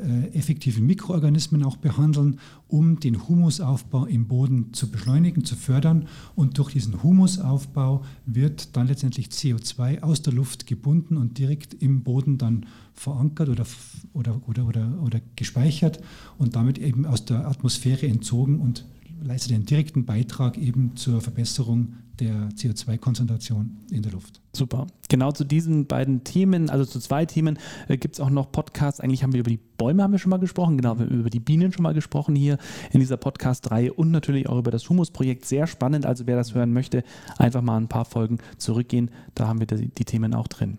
äh, 0.00 0.28
effektiven 0.36 0.86
Mikroorganismen 0.86 1.62
auch 1.62 1.76
behandeln, 1.76 2.38
um 2.68 3.00
den 3.00 3.28
Humusaufbau 3.28 4.06
im 4.06 4.26
Boden 4.26 4.72
zu 4.72 4.90
beschleunigen, 4.90 5.44
zu 5.44 5.56
fördern. 5.56 6.06
Und 6.34 6.58
durch 6.58 6.72
diesen 6.72 7.02
Humusaufbau 7.02 8.04
wird 8.26 8.76
dann 8.76 8.86
letztendlich 8.86 9.28
CO2 9.28 10.02
aus 10.02 10.22
der 10.22 10.32
Luft 10.32 10.66
gebunden 10.66 11.16
und 11.16 11.38
direkt 11.38 11.74
im 11.74 12.02
Boden 12.02 12.38
dann 12.38 12.66
verankert 12.94 13.48
oder, 13.48 13.66
oder, 14.12 14.40
oder, 14.46 14.66
oder, 14.66 15.02
oder 15.02 15.20
gespeichert 15.36 16.00
und 16.38 16.56
damit 16.56 16.78
eben 16.78 17.06
aus 17.06 17.24
der 17.24 17.46
Atmosphäre 17.46 18.06
entzogen 18.06 18.60
und 18.60 18.84
leistet 19.22 19.52
einen 19.52 19.66
direkten 19.66 20.04
Beitrag 20.04 20.58
eben 20.58 20.96
zur 20.96 21.20
Verbesserung 21.20 21.94
der 22.20 22.50
CO2-Konzentration 22.50 23.78
in 23.90 24.02
der 24.02 24.12
Luft. 24.12 24.40
Super. 24.52 24.86
Genau 25.08 25.32
zu 25.32 25.44
diesen 25.44 25.86
beiden 25.86 26.22
Themen, 26.22 26.68
also 26.68 26.84
zu 26.84 27.00
zwei 27.00 27.24
Themen, 27.24 27.58
äh, 27.88 27.96
gibt 27.96 28.16
es 28.16 28.20
auch 28.20 28.30
noch 28.30 28.52
Podcasts. 28.52 29.00
Eigentlich 29.00 29.22
haben 29.22 29.32
wir 29.32 29.40
über 29.40 29.50
die 29.50 29.60
Bäume 29.78 30.02
haben 30.02 30.12
wir 30.12 30.18
schon 30.18 30.30
mal 30.30 30.38
gesprochen, 30.38 30.76
genau, 30.76 30.98
wir 30.98 31.06
haben 31.06 31.20
über 31.20 31.30
die 31.30 31.40
Bienen 31.40 31.72
schon 31.72 31.82
mal 31.82 31.94
gesprochen 31.94 32.36
hier 32.36 32.58
in 32.92 33.00
dieser 33.00 33.16
Podcast-Reihe 33.16 33.92
und 33.94 34.10
natürlich 34.10 34.48
auch 34.48 34.58
über 34.58 34.70
das 34.70 34.88
Humus-Projekt. 34.88 35.46
Sehr 35.46 35.66
spannend. 35.66 36.04
Also 36.04 36.26
wer 36.26 36.36
das 36.36 36.54
hören 36.54 36.72
möchte, 36.72 37.02
einfach 37.38 37.62
mal 37.62 37.78
ein 37.78 37.88
paar 37.88 38.04
Folgen 38.04 38.38
zurückgehen. 38.58 39.10
Da 39.34 39.48
haben 39.48 39.60
wir 39.60 39.66
die, 39.66 39.88
die 39.88 40.04
Themen 40.04 40.34
auch 40.34 40.48
drin. 40.48 40.78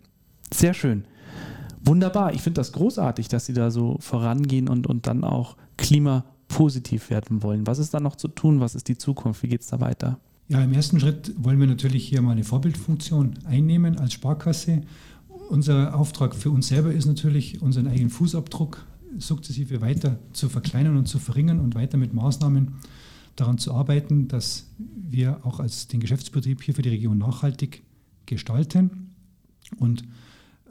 Sehr 0.54 0.76
schön. 0.76 1.06
Wunderbar. 1.84 2.34
Ich 2.34 2.42
finde 2.42 2.60
das 2.60 2.74
großartig, 2.74 3.28
dass 3.28 3.48
Sie 3.48 3.54
da 3.54 3.72
so 3.72 3.98
vorangehen 4.00 4.70
und, 4.70 4.86
und 4.86 5.08
dann 5.08 5.24
auch 5.24 5.58
klimapositiv 6.52 7.10
werden 7.10 7.44
wollen. 7.44 7.66
Was 7.68 7.80
ist 7.80 7.94
da 7.94 8.00
noch 8.00 8.16
zu 8.16 8.28
tun? 8.28 8.60
Was 8.60 8.76
ist 8.76 8.88
die 8.88 8.98
Zukunft? 8.98 9.44
Wie 9.44 9.48
geht 9.48 9.62
es 9.62 9.68
da 9.68 9.80
weiter? 9.80 10.20
Ja, 10.48 10.62
im 10.64 10.74
ersten 10.74 11.00
Schritt 11.00 11.34
wollen 11.38 11.60
wir 11.60 11.68
natürlich 11.68 12.08
hier 12.08 12.22
mal 12.22 12.32
eine 12.32 12.44
Vorbildfunktion 12.44 13.36
einnehmen 13.46 13.98
als 13.98 14.14
Sparkasse. 14.14 14.82
Unser 15.50 15.96
Auftrag 15.96 16.36
für 16.36 16.52
uns 16.52 16.68
selber 16.68 16.92
ist 16.92 17.06
natürlich, 17.06 17.62
unseren 17.62 17.88
eigenen 17.88 18.10
Fußabdruck 18.10 18.86
sukzessive 19.18 19.82
weiter 19.82 20.20
zu 20.34 20.50
verkleinern 20.50 20.98
und 20.98 21.08
zu 21.08 21.20
verringern 21.20 21.60
und 21.60 21.76
weiter 21.76 21.98
mit 21.98 22.14
Maßnahmen 22.14 22.76
daran 23.36 23.58
zu 23.58 23.74
arbeiten, 23.74 24.28
dass 24.28 24.68
wir 24.78 25.46
auch 25.46 25.60
als 25.60 25.88
den 25.88 26.00
Geschäftsbetrieb 26.00 26.62
hier 26.64 26.74
für 26.74 26.82
die 26.82 26.90
Region 26.90 27.18
nachhaltig 27.18 27.84
gestalten 28.26 29.12
und 29.78 30.04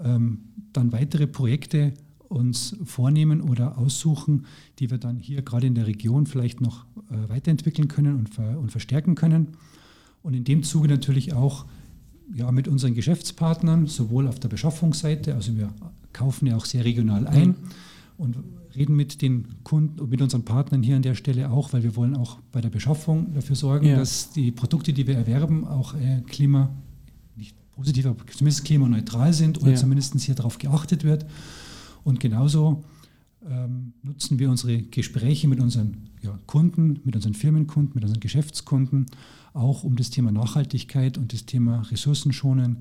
ähm, 0.03 0.41
dann 0.73 0.93
weitere 0.93 1.27
Projekte 1.27 1.95
uns 2.31 2.77
vornehmen 2.85 3.41
oder 3.41 3.77
aussuchen, 3.77 4.47
die 4.79 4.91
wir 4.91 4.99
dann 4.99 5.19
hier 5.19 5.43
gerade 5.43 5.67
in 5.67 5.75
der 5.75 5.87
Region 5.87 6.27
vielleicht 6.27 6.61
noch 6.61 6.87
äh, 7.11 7.29
weiterentwickeln 7.29 7.89
können 7.89 8.17
und, 8.17 8.33
ver 8.33 8.59
und 8.59 8.71
verstärken 8.71 9.17
können. 9.17 9.49
Und 10.23 10.35
in 10.35 10.45
dem 10.45 10.63
Zuge 10.63 10.89
natürlich 10.89 11.33
auch 11.33 11.67
ja, 12.33 12.53
mit 12.53 12.69
unseren 12.69 12.95
Geschäftspartnern, 12.95 13.89
sowohl 13.89 14.29
auf 14.29 14.39
der 14.39 14.49
Beschaffungsseite, 14.49 15.35
also 15.35 15.57
wir 15.57 15.71
kaufen 16.13 16.47
ja 16.47 16.57
auch 16.57 16.67
sehr 16.67 16.85
regional 16.85 17.27
ein 17.27 17.49
mhm. 17.49 17.57
und 18.17 18.37
reden 18.77 18.95
mit 18.95 19.23
den 19.23 19.65
Kunden 19.65 19.99
und 19.99 20.11
mit 20.11 20.23
unseren 20.23 20.45
Partnern 20.45 20.85
hier 20.85 20.95
an 20.95 21.03
der 21.03 21.17
Stelle 21.17 21.51
auch, 21.51 21.73
weil 21.73 21.83
wir 21.83 21.97
wollen 21.97 22.17
auch 22.17 22.39
bei 22.53 22.61
der 22.61 22.71
Beschaffung 22.71 23.35
dafür 23.35 23.57
sorgen, 23.57 23.87
ja. 23.87 23.97
dass 23.97 24.31
die 24.31 24.53
Produkte, 24.53 24.93
die 24.93 25.09
wir 25.09 25.17
erwerben, 25.17 25.67
auch 25.67 25.95
äh, 25.95 26.23
klima, 26.29 26.71
nicht 27.35 27.57
positiv, 27.73 28.07
aber 28.07 28.25
zumindest 28.29 28.65
klimaneutral 28.65 29.33
sind 29.33 29.61
oder 29.61 29.73
ja. 29.73 29.77
zumindest 29.77 30.19
hier 30.21 30.37
darauf 30.37 30.59
geachtet 30.59 31.03
wird. 31.03 31.27
Und 32.11 32.19
genauso 32.19 32.83
ähm, 33.49 33.93
nutzen 34.03 34.41
wir 34.41 34.51
unsere 34.51 34.83
Gespräche 34.83 35.47
mit 35.47 35.61
unseren 35.61 36.09
ja, 36.23 36.37
Kunden, 36.47 37.01
mit 37.05 37.15
unseren 37.15 37.35
Firmenkunden, 37.35 37.93
mit 37.95 38.03
unseren 38.03 38.19
Geschäftskunden, 38.19 39.07
auch 39.55 39.85
um 39.85 39.95
das 39.95 40.11
Thema 40.11 40.33
Nachhaltigkeit 40.33 41.19
und 41.19 41.33
das 41.33 41.47
Thema 41.47 41.83
Ressourcenschonen 41.83 42.79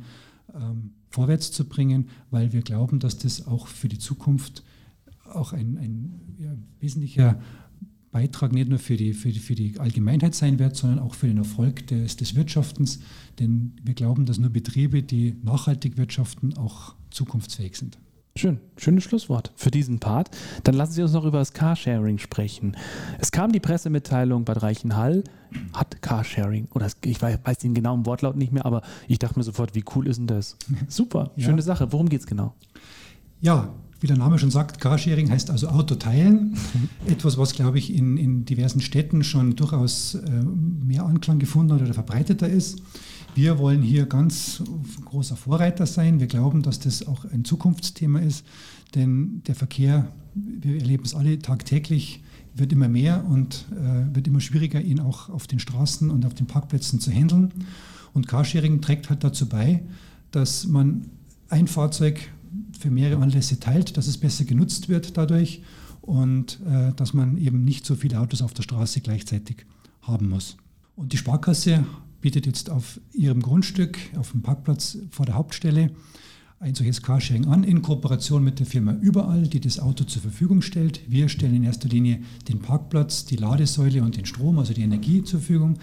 ähm, 0.54 0.92
vorwärts 1.12 1.52
zu 1.52 1.66
bringen, 1.66 2.10
weil 2.32 2.54
wir 2.54 2.64
glauben, 2.64 3.00
dass 3.00 3.20
das 3.20 3.46
auch 3.46 3.68
für 3.68 3.88
die 3.88 4.00
Zukunft 4.00 4.64
auch 5.32 5.54
ein, 5.54 5.78
ein 5.78 6.22
ja, 6.40 6.52
wesentlicher 6.80 7.40
Beitrag 8.12 8.52
nicht 8.52 8.68
nur 8.68 8.80
für 8.80 8.98
die, 8.98 9.14
für, 9.14 9.32
die, 9.32 9.40
für 9.40 9.54
die 9.54 9.80
Allgemeinheit 9.80 10.34
sein 10.34 10.58
wird, 10.58 10.76
sondern 10.76 10.98
auch 10.98 11.14
für 11.14 11.28
den 11.28 11.38
Erfolg 11.38 11.86
des, 11.86 12.18
des 12.18 12.34
Wirtschaftens. 12.34 13.00
Denn 13.38 13.74
wir 13.84 13.94
glauben, 13.94 14.26
dass 14.26 14.40
nur 14.40 14.50
Betriebe, 14.50 15.04
die 15.04 15.36
nachhaltig 15.44 15.98
wirtschaften, 15.98 16.58
auch 16.58 16.96
zukunftsfähig 17.12 17.76
sind. 17.76 18.00
Schön, 18.40 18.62
schönes 18.78 19.04
Schlusswort 19.04 19.52
für 19.58 19.70
diesen 19.70 20.00
Part. 20.00 20.30
Dann 20.64 20.74
lassen 20.74 20.94
Sie 20.94 21.02
uns 21.02 21.12
noch 21.12 21.26
über 21.26 21.40
das 21.40 21.52
Carsharing 21.52 22.20
sprechen. 22.20 22.78
Es 23.20 23.34
kam 23.34 23.52
die 23.52 23.60
Pressemitteilung, 23.60 24.46
Bad 24.46 24.64
Reichenhall 24.64 25.26
hat 25.74 26.02
Carsharing. 26.02 26.70
Oder 26.74 26.88
ich 27.04 27.22
weiß 27.22 27.58
den 27.58 27.74
genauen 27.74 28.06
Wortlaut 28.06 28.38
nicht 28.38 28.54
mehr, 28.54 28.66
aber 28.66 28.82
ich 29.10 29.20
dachte 29.20 29.38
mir 29.38 29.44
sofort, 29.44 29.76
wie 29.76 29.84
cool 29.94 30.08
ist 30.08 30.20
denn 30.20 30.28
das? 30.28 30.56
Super, 30.88 31.32
schöne 31.36 31.58
ja. 31.58 31.64
Sache. 31.64 31.92
Worum 31.92 32.08
geht 32.08 32.22
es 32.22 32.28
genau? 32.28 32.54
Ja, 33.42 33.74
wie 34.00 34.08
der 34.08 34.18
Name 34.18 34.40
schon 34.40 34.52
sagt, 34.52 34.80
Carsharing 34.80 35.30
heißt 35.30 35.50
also 35.50 35.68
Auto 35.68 35.96
teilen. 35.96 36.58
Etwas, 37.08 37.38
was, 37.38 37.52
glaube 37.52 37.78
ich, 37.78 37.94
in, 37.94 38.16
in 38.16 38.46
diversen 38.46 38.80
Städten 38.80 39.26
schon 39.26 39.58
durchaus 39.58 40.16
äh, 40.16 40.30
mehr 40.30 41.04
Anklang 41.04 41.40
gefunden 41.40 41.74
hat 41.74 41.82
oder 41.82 41.94
verbreiteter 41.94 42.48
ist. 42.48 42.82
Wir 43.36 43.58
wollen 43.58 43.82
hier 43.82 44.06
ganz 44.06 44.62
großer 45.06 45.36
Vorreiter 45.36 45.86
sein. 45.86 46.20
Wir 46.20 46.28
glauben, 46.28 46.62
dass 46.62 46.80
das 46.80 47.08
auch 47.08 47.26
ein 47.26 47.46
Zukunftsthema 47.46 48.20
ist, 48.20 48.46
denn 48.96 49.42
der 49.48 49.56
Verkehr, 49.56 50.12
wir 50.34 50.76
erleben 50.78 51.04
es 51.06 51.14
alle 51.14 51.40
tagtäglich, 51.40 52.22
wird 52.56 52.74
immer 52.74 52.90
mehr 52.90 53.26
und 53.26 53.66
äh, 53.72 54.14
wird 54.16 54.28
immer 54.28 54.42
schwieriger, 54.42 54.82
ihn 54.82 55.00
auch 55.00 55.30
auf 55.30 55.48
den 55.48 55.60
Straßen 55.60 56.10
und 56.10 56.26
auf 56.26 56.34
den 56.34 56.48
Parkplätzen 56.48 57.00
zu 57.00 57.12
handeln. 57.12 57.54
Und 58.14 58.28
Carsharing 58.28 58.82
trägt 58.82 59.10
halt 59.10 59.24
dazu 59.24 59.48
bei, 59.48 59.84
dass 60.32 60.66
man 60.68 61.06
ein 61.50 61.68
Fahrzeug 61.68 62.20
für 62.80 62.90
mehrere 62.90 63.22
Anlässe 63.22 63.60
teilt, 63.60 63.98
dass 63.98 64.08
es 64.08 64.18
besser 64.18 64.46
genutzt 64.46 64.90
wird 64.90 65.18
dadurch 65.18 65.62
und 66.02 66.60
äh, 66.66 66.94
dass 66.96 67.14
man 67.14 67.38
eben 67.38 67.64
nicht 67.64 67.86
so 67.86 67.96
viele 67.96 68.20
Autos 68.20 68.42
auf 68.42 68.54
der 68.54 68.64
Straße 68.64 69.02
gleichzeitig 69.02 69.66
haben 70.02 70.30
muss. 70.30 70.58
Und 70.96 71.14
die 71.14 71.18
Sparkasse 71.18 71.86
bietet 72.22 72.46
jetzt 72.46 72.70
auf 72.70 73.00
ihrem 73.14 73.42
Grundstück, 73.42 73.98
auf 74.16 74.32
dem 74.32 74.42
Parkplatz 74.42 74.98
vor 75.12 75.26
der 75.26 75.36
Hauptstelle, 75.36 75.92
ein 76.60 76.76
solches 76.76 77.02
Carsharing 77.02 77.46
an, 77.46 77.64
in 77.64 77.82
Kooperation 77.82 78.44
mit 78.44 78.60
der 78.60 78.66
Firma 78.66 78.94
Überall, 78.94 79.44
die 79.48 79.62
das 79.62 79.80
Auto 79.80 80.04
zur 80.04 80.22
Verfügung 80.22 80.62
stellt. 80.62 81.00
Wir 81.08 81.30
stellen 81.30 81.56
in 81.56 81.64
erster 81.64 81.88
Linie 81.88 82.20
den 82.50 82.60
Parkplatz, 82.60 83.26
die 83.26 83.38
Ladesäule 83.38 84.04
und 84.04 84.18
den 84.18 84.26
Strom, 84.26 84.60
also 84.60 84.74
die 84.74 84.82
Energie 84.82 85.24
zur 85.24 85.40
Verfügung. 85.40 85.80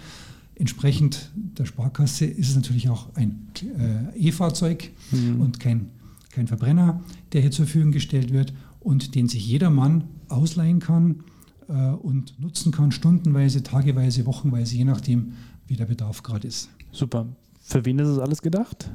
Entsprechend 0.53 1.31
der 1.35 1.65
Sparkasse 1.65 2.25
ist 2.25 2.49
es 2.49 2.55
natürlich 2.55 2.89
auch 2.89 3.07
ein 3.15 3.47
äh, 3.61 4.17
E-Fahrzeug 4.17 4.91
mhm. 5.11 5.41
und 5.41 5.59
kein, 5.59 5.89
kein 6.31 6.47
Verbrenner, 6.47 7.01
der 7.33 7.41
hier 7.41 7.51
zur 7.51 7.65
Verfügung 7.65 7.91
gestellt 7.91 8.31
wird 8.31 8.53
und 8.79 9.15
den 9.15 9.27
sich 9.27 9.47
jedermann 9.47 10.03
ausleihen 10.29 10.79
kann 10.79 11.23
äh, 11.69 11.73
und 11.73 12.39
nutzen 12.39 12.71
kann, 12.71 12.91
stundenweise, 12.91 13.63
tageweise, 13.63 14.25
wochenweise, 14.25 14.75
je 14.75 14.85
nachdem, 14.85 15.33
wie 15.67 15.75
der 15.75 15.85
Bedarf 15.85 16.23
gerade 16.23 16.47
ist. 16.47 16.69
Super. 16.91 17.27
Für 17.61 17.85
wen 17.85 17.99
ist 17.99 18.07
es 18.07 18.19
alles 18.19 18.41
gedacht? 18.41 18.89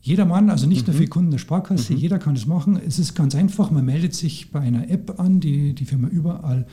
Jeder 0.00 0.24
Mann, 0.24 0.50
also 0.50 0.66
nicht 0.66 0.86
mhm. 0.86 0.94
nur 0.94 1.02
für 1.02 1.08
Kunden 1.08 1.30
der 1.30 1.38
Sparkasse, 1.38 1.92
mhm. 1.92 1.98
jeder 1.98 2.18
kann 2.18 2.34
es 2.34 2.46
machen. 2.46 2.76
Es 2.76 2.98
ist 2.98 3.14
ganz 3.14 3.34
einfach, 3.34 3.70
man 3.70 3.84
meldet 3.84 4.14
sich 4.14 4.50
bei 4.50 4.60
einer 4.60 4.90
App 4.90 5.20
an, 5.20 5.38
die 5.38 5.74
die 5.74 5.84
Firma 5.84 6.08
überall 6.08 6.66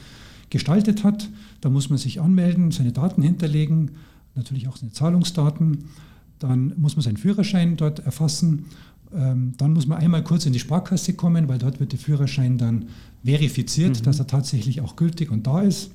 gestaltet 0.50 1.03
hat. 1.03 1.29
Da 1.62 1.69
muss 1.69 1.89
man 1.89 2.00
sich 2.00 2.19
anmelden, 2.21 2.71
seine 2.71 2.91
Daten 2.91 3.21
hinterlegen, 3.21 3.91
natürlich 4.33 4.67
auch 4.67 4.77
seine 4.77 4.91
Zahlungsdaten. 4.91 5.86
Dann 6.39 6.74
muss 6.77 6.95
man 6.95 7.03
seinen 7.03 7.17
Führerschein 7.17 7.77
dort 7.77 8.00
erfassen. 8.00 8.65
Ähm, 9.13 9.53
dann 9.57 9.74
muss 9.74 9.86
man 9.86 10.00
einmal 10.00 10.24
kurz 10.24 10.48
in 10.48 10.53
die 10.53 10.59
Sparkasse 10.59 11.13
kommen, 11.13 11.48
weil 11.48 11.59
dort 11.59 11.79
wird 11.79 11.91
der 11.91 12.00
Führerschein 12.00 12.57
dann 12.57 12.86
verifiziert, 13.24 14.00
mhm. 14.00 14.03
dass 14.03 14.19
er 14.19 14.25
tatsächlich 14.25 14.81
auch 14.81 14.95
gültig 14.95 15.29
und 15.29 15.45
da 15.45 15.62
ist. 15.62 15.91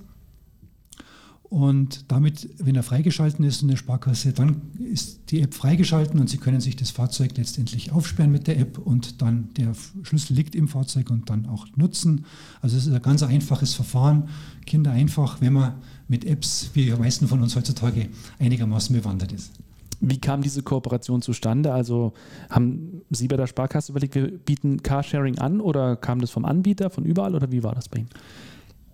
Und 1.54 2.10
damit, 2.10 2.48
wenn 2.58 2.74
er 2.74 2.82
freigeschalten 2.82 3.44
ist 3.44 3.62
in 3.62 3.68
der 3.68 3.76
Sparkasse, 3.76 4.32
dann 4.32 4.62
ist 4.76 5.30
die 5.30 5.40
App 5.40 5.54
freigeschalten 5.54 6.18
und 6.18 6.28
Sie 6.28 6.38
können 6.38 6.60
sich 6.60 6.74
das 6.74 6.90
Fahrzeug 6.90 7.36
letztendlich 7.36 7.92
aufsperren 7.92 8.32
mit 8.32 8.48
der 8.48 8.58
App 8.58 8.76
und 8.76 9.22
dann 9.22 9.50
der 9.56 9.72
Schlüssel 10.02 10.34
liegt 10.34 10.56
im 10.56 10.66
Fahrzeug 10.66 11.10
und 11.10 11.30
dann 11.30 11.46
auch 11.46 11.68
nutzen. 11.76 12.24
Also 12.60 12.76
es 12.76 12.88
ist 12.88 12.92
ein 12.92 13.00
ganz 13.00 13.22
einfaches 13.22 13.72
Verfahren, 13.72 14.30
Kinder 14.66 14.90
einfach, 14.90 15.40
wenn 15.40 15.52
man 15.52 15.74
mit 16.08 16.24
Apps, 16.24 16.70
wie 16.74 16.86
die 16.86 16.90
meisten 16.90 17.28
von 17.28 17.40
uns 17.40 17.54
heutzutage, 17.54 18.08
einigermaßen 18.40 18.96
bewandert 18.96 19.30
ist. 19.30 19.52
Wie 20.00 20.18
kam 20.18 20.42
diese 20.42 20.64
Kooperation 20.64 21.22
zustande? 21.22 21.72
Also 21.72 22.14
haben 22.50 23.02
Sie 23.10 23.28
bei 23.28 23.36
der 23.36 23.46
Sparkasse 23.46 23.92
überlegt, 23.92 24.16
wir 24.16 24.26
bieten 24.26 24.82
Carsharing 24.82 25.38
an 25.38 25.60
oder 25.60 25.94
kam 25.94 26.20
das 26.20 26.32
vom 26.32 26.46
Anbieter, 26.46 26.90
von 26.90 27.04
überall 27.04 27.36
oder 27.36 27.52
wie 27.52 27.62
war 27.62 27.76
das 27.76 27.88
bei 27.88 28.00
Ihnen? 28.00 28.10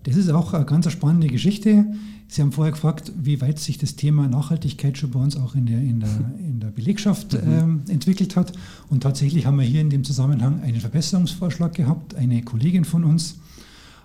Das 0.05 0.17
ist 0.17 0.31
auch 0.31 0.55
eine 0.55 0.65
ganz 0.65 0.91
spannende 0.91 1.27
Geschichte. 1.27 1.85
Sie 2.29 2.43
haben 2.43 2.53
vorher 2.53 2.73
gefragt, 2.73 3.13
wie 3.21 3.41
weit 3.41 3.59
sich 3.59 3.77
das 3.77 3.97
Thema 3.97 4.29
Nachhaltigkeit 4.29 4.97
schon 4.97 5.11
bei 5.11 5.19
uns 5.19 5.37
auch 5.37 5.55
in 5.55 5.67
der, 5.67 5.79
in 5.79 6.01
der, 6.01 6.09
in 6.39 6.61
der 6.61 6.69
Belegschaft 6.69 7.33
mhm. 7.33 7.83
äh, 7.89 7.93
entwickelt 7.93 8.37
hat. 8.37 8.53
Und 8.89 9.03
tatsächlich 9.03 9.47
haben 9.47 9.59
wir 9.59 9.65
hier 9.65 9.81
in 9.81 9.91
dem 9.91 10.05
Zusammenhang 10.05 10.61
einen 10.63 10.81
Verbesserungsvorschlag 10.81 11.75
gehabt. 11.75 12.15
Eine 12.15 12.43
Kollegin 12.43 12.85
von 12.85 13.05
uns 13.05 13.37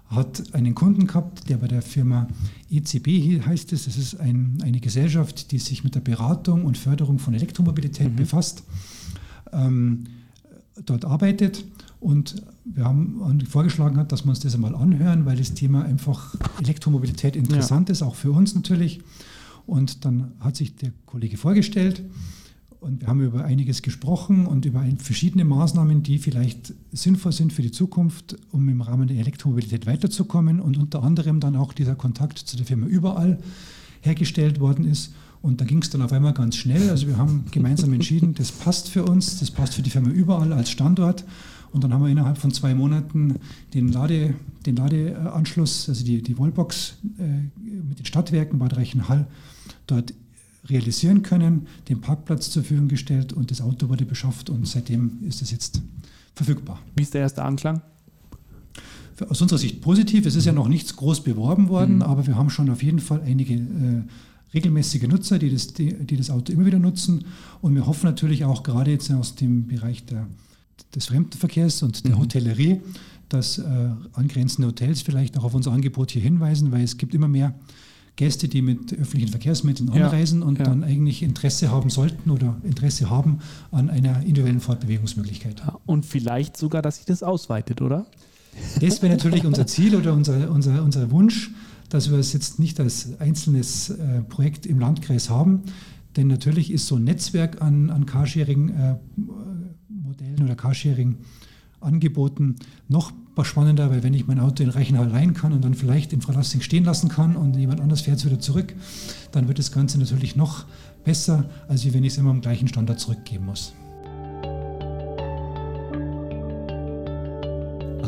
hat 0.08 0.54
einen 0.54 0.76
Kunden 0.76 1.08
gehabt, 1.08 1.50
der 1.50 1.58
bei 1.58 1.68
der 1.68 1.82
Firma 1.82 2.28
ECB 2.72 3.46
heißt 3.46 3.74
es. 3.74 3.86
Das 3.86 3.98
ist 3.98 4.20
ein, 4.20 4.58
eine 4.64 4.80
Gesellschaft, 4.80 5.52
die 5.52 5.60
sich 5.60 5.84
mit 5.84 5.96
der 5.96 6.02
Beratung 6.02 6.66
und 6.66 6.78
Förderung 6.78 7.20
von 7.20 7.34
Elektromobilität 7.34 8.12
mhm. 8.12 8.16
befasst, 8.16 8.64
ähm, 9.52 10.06
dort 10.84 11.06
arbeitet 11.06 11.66
und 12.00 12.44
wir 12.66 12.86
haben 12.86 13.42
vorgeschlagen 13.48 13.98
hat, 13.98 14.12
dass 14.12 14.26
wir 14.26 14.30
uns 14.30 14.40
das 14.40 14.56
einmal 14.56 14.76
anhören, 14.76 15.26
weil 15.26 15.38
das 15.38 15.54
Thema 15.54 15.84
einfach 15.84 16.36
Elektromobilität 16.62 17.36
interessant 17.36 17.90
ja. 17.90 17.94
ist, 17.94 18.02
auch 18.02 18.16
für 18.16 18.32
uns 18.32 18.56
natürlich. 18.56 19.02
Und 19.66 20.06
dann 20.06 20.34
hat 20.40 20.56
sich 20.56 20.76
der 20.76 20.92
Kollege 21.06 21.38
vorgestellt 21.38 22.04
und 22.86 23.02
wir 23.02 23.08
haben 23.08 23.22
über 23.22 23.44
einiges 23.44 23.82
gesprochen 23.82 24.46
und 24.46 24.66
über 24.66 24.86
verschiedene 25.00 25.44
Maßnahmen, 25.44 26.04
die 26.04 26.20
vielleicht 26.20 26.76
sinnvoll 26.92 27.32
sind 27.32 27.52
für 27.52 27.64
die 27.64 27.72
Zukunft, 27.72 28.38
um 28.52 28.70
im 28.70 28.82
Rahmen 28.82 29.08
der 29.08 29.18
Elektromobilität 29.18 29.88
weiterzukommen. 29.88 30.60
Und 30.60 30.78
unter 30.78 31.02
anderem 31.02 31.40
dann 31.40 31.56
auch 31.56 31.74
dieser 31.74 31.96
Kontakt 31.96 32.38
zu 32.38 32.58
der 32.58 32.66
Firma 32.68 32.86
überall 32.86 33.40
hergestellt 34.02 34.60
worden 34.60 34.86
ist. 34.86 35.14
Und 35.46 35.62
da 35.62 35.66
ging 35.66 35.84
es 35.84 35.92
dann 35.92 36.02
auf 36.02 36.12
einmal 36.12 36.34
ganz 36.34 36.56
schnell. 36.56 36.90
Also 36.90 37.06
wir 37.06 37.18
haben 37.18 37.46
gemeinsam 37.52 37.94
entschieden, 37.94 38.34
das 38.34 38.52
passt 38.52 38.90
für 38.90 39.06
uns, 39.06 39.40
das 39.40 39.52
passt 39.52 39.76
für 39.76 39.84
die 39.84 39.92
Firma 39.92 40.10
überall 40.10 40.52
als 40.52 40.72
Standort. 40.72 41.24
Und 41.72 41.84
dann 41.84 41.94
haben 41.94 42.04
wir 42.04 42.10
innerhalb 42.10 42.40
von 42.40 42.52
zwei 42.52 42.74
Monaten 42.74 43.36
den, 43.76 43.92
Lade, 43.92 44.34
den 44.66 44.76
Ladeanschluss, 44.76 45.88
also 45.88 46.04
die, 46.04 46.24
die 46.24 46.40
Wallbox 46.40 46.96
äh, 47.20 47.44
mit 47.64 48.00
den 48.00 48.06
Stadtwerken 48.08 48.58
Bad 48.58 48.76
Reichenhall 48.76 49.28
dort 49.86 50.16
realisieren 50.68 51.22
können, 51.22 51.68
den 51.90 52.02
Parkplatz 52.02 52.50
zur 52.50 52.64
Verfügung 52.64 52.88
gestellt 52.88 53.32
und 53.32 53.52
das 53.52 53.62
Auto 53.62 53.88
wurde 53.88 54.06
beschafft 54.06 54.50
und 54.50 54.68
seitdem 54.68 55.20
ist 55.28 55.44
es 55.44 55.52
jetzt 55.52 55.80
verfügbar. 56.34 56.80
Wie 56.96 57.04
ist 57.04 57.14
der 57.14 57.22
erste 57.22 57.44
Anklang? 57.44 57.84
Aus 59.30 59.44
unserer 59.44 59.60
Sicht 59.60 59.80
positiv. 59.82 60.26
Es 60.26 60.34
ist 60.34 60.46
ja 60.46 60.54
noch 60.54 60.68
nichts 60.68 60.96
groß 60.96 61.24
beworben 61.24 61.70
worden, 61.70 61.98
mhm. 61.98 62.02
aber 62.02 62.26
wir 62.26 62.36
haben 62.36 62.50
schon 62.50 62.68
auf 62.72 62.82
jeden 62.82 63.00
Fall 63.00 63.22
einige 63.22 63.54
äh, 63.54 64.02
regelmäßige 64.54 65.08
Nutzer, 65.08 65.40
die 65.40 65.52
das, 65.52 65.68
die, 65.74 65.94
die 65.94 66.18
das 66.18 66.30
Auto 66.30 66.54
immer 66.54 66.66
wieder 66.66 66.80
nutzen. 66.80 67.26
Und 67.62 67.76
wir 67.76 67.86
hoffen 67.86 68.06
natürlich 68.06 68.46
auch 68.46 68.64
gerade 68.64 68.92
jetzt 68.92 69.12
aus 69.12 69.36
dem 69.36 69.68
Bereich 69.68 70.06
der 70.06 70.28
des 70.94 71.08
Fremdenverkehrs 71.08 71.84
und 71.84 72.06
der 72.06 72.16
mhm. 72.16 72.20
Hotellerie, 72.20 72.82
dass 73.30 73.58
äh, 73.58 73.64
angrenzende 74.14 74.68
Hotels 74.68 75.02
vielleicht 75.02 75.38
auch 75.38 75.44
auf 75.44 75.54
unser 75.54 75.72
Angebot 75.72 76.12
hier 76.12 76.22
hinweisen, 76.22 76.72
weil 76.72 76.84
es 76.84 76.98
gibt 76.98 77.14
immer 77.14 77.28
mehr 77.28 77.54
Gäste, 78.16 78.48
die 78.48 78.62
mit 78.62 78.94
öffentlichen 78.94 79.30
Verkehrsmitteln 79.30 79.90
anreisen 79.90 80.40
ja, 80.40 80.48
und 80.48 80.60
ja. 80.60 80.66
dann 80.66 80.84
eigentlich 80.84 81.22
Interesse 81.22 81.70
haben 81.70 81.90
sollten 81.90 82.30
oder 82.30 82.56
Interesse 82.64 83.10
haben 83.10 83.40
an 83.72 83.90
einer 83.90 84.22
individuellen 84.22 84.62
Fortbewegungsmöglichkeit. 84.62 85.62
Und 85.86 86.06
vielleicht 86.06 86.56
sogar, 86.56 86.82
dass 86.82 86.98
sich 86.98 87.06
das 87.06 87.24
ausweitet, 87.24 87.82
oder? 87.82 88.06
Das 88.80 89.02
wäre 89.02 89.14
natürlich 89.14 89.46
unser 89.46 89.68
Ziel 89.68 89.98
oder 89.98 90.14
unser, 90.14 90.50
unser, 90.50 90.82
unser 90.82 91.12
Wunsch, 91.12 91.52
dass 91.90 92.12
wir 92.12 92.18
es 92.18 92.34
jetzt 92.34 92.60
nicht 92.60 92.80
als 92.80 93.20
einzelnes 93.20 93.90
äh, 93.90 94.22
Projekt 94.22 94.66
im 94.66 94.80
Landkreis 94.80 95.30
haben. 95.30 95.64
Denn 96.16 96.28
natürlich 96.28 96.72
ist 96.72 96.88
so 96.88 96.96
ein 96.96 97.04
Netzwerk 97.04 97.62
an, 97.62 97.90
an 97.90 98.06
Carsharing-Modellen 98.06 100.40
äh, 100.40 100.44
oder 100.44 100.56
Carsharing-Angeboten 100.56 102.56
noch 102.88 103.12
spannender, 103.44 103.90
weil 103.90 104.02
wenn 104.02 104.14
ich 104.14 104.28
mein 104.28 104.40
Auto 104.40 104.64
in 104.64 104.70
Reichenhall 104.70 105.10
rein 105.10 105.34
kann 105.34 105.52
und 105.52 105.66
dann 105.66 105.74
vielleicht 105.74 106.14
in 106.14 106.22
Fralassing 106.22 106.62
stehen 106.62 106.86
lassen 106.86 107.10
kann 107.10 107.36
und 107.36 107.58
jemand 107.58 107.82
anders 107.82 108.02
fährt 108.02 108.20
es 108.20 108.26
wieder 108.26 108.40
zurück, 108.40 108.74
dann 109.34 109.50
wird 109.50 109.60
das 109.60 109.74
Ganze 109.74 110.00
natürlich 110.00 110.38
noch 110.38 110.64
besser, 111.04 111.50
als 111.68 111.86
wenn 111.94 112.06
ich 112.06 112.14
es 112.14 112.18
immer 112.18 112.30
am 112.30 112.40
gleichen 112.40 112.70
Standard 112.70 113.00
zurückgeben 113.00 113.46
muss. 113.46 113.74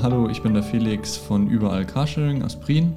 Hallo, 0.02 0.30
ich 0.30 0.42
bin 0.42 0.54
der 0.54 0.64
Felix 0.64 1.18
von 1.18 1.50
Überall 1.50 1.86
Carsharing 1.86 2.44
aus 2.44 2.58
Prien 2.58 2.94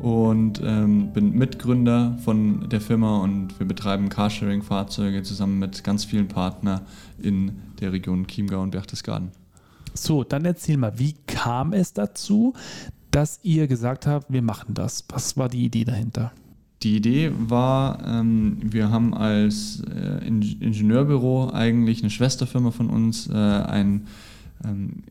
und 0.00 0.60
ähm, 0.64 1.12
bin 1.12 1.32
Mitgründer 1.32 2.16
von 2.24 2.68
der 2.68 2.80
Firma 2.80 3.18
und 3.20 3.58
wir 3.58 3.66
betreiben 3.66 4.08
Carsharing-Fahrzeuge 4.08 5.22
zusammen 5.22 5.58
mit 5.58 5.84
ganz 5.84 6.04
vielen 6.04 6.28
Partnern 6.28 6.82
in 7.20 7.52
der 7.80 7.92
Region 7.92 8.26
Chiemgau 8.26 8.62
und 8.62 8.70
Berchtesgaden. 8.70 9.30
So, 9.94 10.24
dann 10.24 10.44
erzähl 10.44 10.76
mal, 10.76 10.98
wie 10.98 11.14
kam 11.26 11.72
es 11.72 11.92
dazu, 11.92 12.54
dass 13.10 13.40
ihr 13.42 13.66
gesagt 13.66 14.06
habt, 14.06 14.30
wir 14.30 14.42
machen 14.42 14.74
das? 14.74 15.04
Was 15.08 15.36
war 15.36 15.48
die 15.48 15.64
Idee 15.64 15.84
dahinter? 15.84 16.32
Die 16.82 16.96
Idee 16.96 17.32
war, 17.36 18.06
ähm, 18.06 18.58
wir 18.62 18.90
haben 18.90 19.14
als 19.14 19.82
äh, 19.90 20.26
Ingenieurbüro 20.26 21.50
eigentlich 21.50 22.02
eine 22.02 22.10
Schwesterfirma 22.10 22.70
von 22.70 22.90
uns, 22.90 23.28
äh, 23.28 23.32
ein, 23.32 24.06
ähm, 24.62 25.04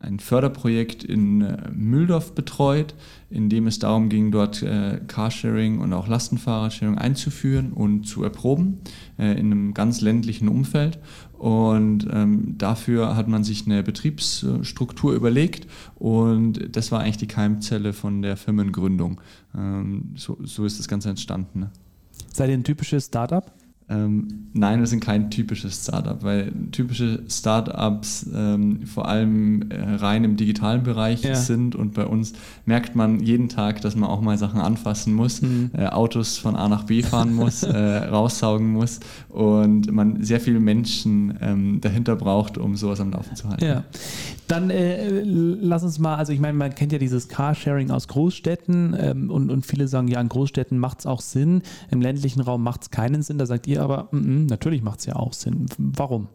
ein 0.00 0.20
Förderprojekt 0.20 1.02
in 1.02 1.42
äh, 1.42 1.70
Mühldorf 1.72 2.34
betreut, 2.34 2.94
in 3.30 3.48
dem 3.48 3.66
es 3.66 3.78
darum 3.78 4.08
ging, 4.08 4.30
dort 4.30 4.62
äh, 4.62 5.00
Carsharing 5.06 5.80
und 5.80 5.92
auch 5.92 6.06
Lastenfahrersharing 6.06 6.96
einzuführen 6.96 7.72
und 7.72 8.04
zu 8.04 8.22
erproben 8.22 8.78
äh, 9.18 9.32
in 9.32 9.52
einem 9.52 9.74
ganz 9.74 10.00
ländlichen 10.00 10.48
Umfeld. 10.48 10.98
Und 11.32 12.06
ähm, 12.10 12.56
dafür 12.58 13.16
hat 13.16 13.28
man 13.28 13.44
sich 13.44 13.66
eine 13.66 13.82
Betriebsstruktur 13.82 15.12
überlegt 15.14 15.68
und 15.94 16.76
das 16.76 16.90
war 16.90 17.00
eigentlich 17.00 17.18
die 17.18 17.28
Keimzelle 17.28 17.92
von 17.92 18.22
der 18.22 18.36
Firmengründung. 18.36 19.20
Ähm, 19.56 20.14
so, 20.16 20.38
so 20.42 20.64
ist 20.64 20.78
das 20.78 20.88
Ganze 20.88 21.10
entstanden. 21.10 21.60
Ne? 21.60 21.70
Seid 22.32 22.50
ihr 22.50 22.54
ein 22.54 22.64
typisches 22.64 23.06
Startup? 23.06 23.52
Ähm, 23.90 24.48
nein, 24.52 24.80
wir 24.80 24.86
sind 24.86 25.00
kein 25.00 25.30
typisches 25.30 25.82
Startup, 25.82 26.22
weil 26.22 26.52
typische 26.72 27.22
Startups 27.28 28.26
ähm, 28.34 28.86
vor 28.86 29.08
allem 29.08 29.70
äh, 29.70 29.94
rein 29.94 30.24
im 30.24 30.36
digitalen 30.36 30.82
Bereich 30.82 31.22
ja. 31.22 31.34
sind 31.34 31.74
und 31.74 31.94
bei 31.94 32.04
uns 32.04 32.34
merkt 32.66 32.96
man 32.96 33.20
jeden 33.20 33.48
Tag, 33.48 33.80
dass 33.80 33.96
man 33.96 34.10
auch 34.10 34.20
mal 34.20 34.36
Sachen 34.36 34.60
anfassen 34.60 35.14
muss, 35.14 35.40
mhm. 35.40 35.70
äh, 35.72 35.86
Autos 35.86 36.36
von 36.36 36.54
A 36.54 36.68
nach 36.68 36.84
B 36.84 37.02
fahren 37.02 37.34
muss, 37.34 37.62
äh, 37.64 37.76
raussaugen 37.78 38.72
muss 38.72 39.00
und 39.30 39.90
man 39.90 40.22
sehr 40.22 40.40
viele 40.40 40.60
Menschen 40.60 41.38
ähm, 41.40 41.80
dahinter 41.80 42.14
braucht, 42.16 42.58
um 42.58 42.76
sowas 42.76 43.00
am 43.00 43.10
Laufen 43.10 43.36
zu 43.36 43.48
halten. 43.48 43.64
Ja. 43.64 43.84
Dann 44.48 44.70
äh, 44.70 45.22
lass 45.24 45.82
uns 45.82 45.98
mal, 45.98 46.16
also 46.16 46.32
ich 46.32 46.40
meine, 46.40 46.54
man 46.54 46.74
kennt 46.74 46.90
ja 46.90 46.98
dieses 46.98 47.28
Carsharing 47.28 47.90
aus 47.90 48.08
Großstädten 48.08 48.96
ähm, 48.98 49.30
und, 49.30 49.50
und 49.50 49.66
viele 49.66 49.88
sagen, 49.88 50.08
ja, 50.08 50.20
in 50.20 50.28
Großstädten 50.30 50.78
macht 50.78 51.00
es 51.00 51.06
auch 51.06 51.20
Sinn, 51.20 51.62
im 51.90 52.00
ländlichen 52.00 52.40
Raum 52.40 52.62
macht 52.62 52.82
es 52.82 52.90
keinen 52.90 53.22
Sinn. 53.22 53.36
Da 53.36 53.44
sagt 53.44 53.66
ihr 53.66 53.82
aber, 53.82 54.08
m 54.10 54.20
-m, 54.20 54.48
natürlich 54.48 54.82
macht 54.82 55.00
es 55.00 55.06
ja 55.06 55.16
auch 55.16 55.34
Sinn. 55.34 55.66
Warum? 55.76 56.28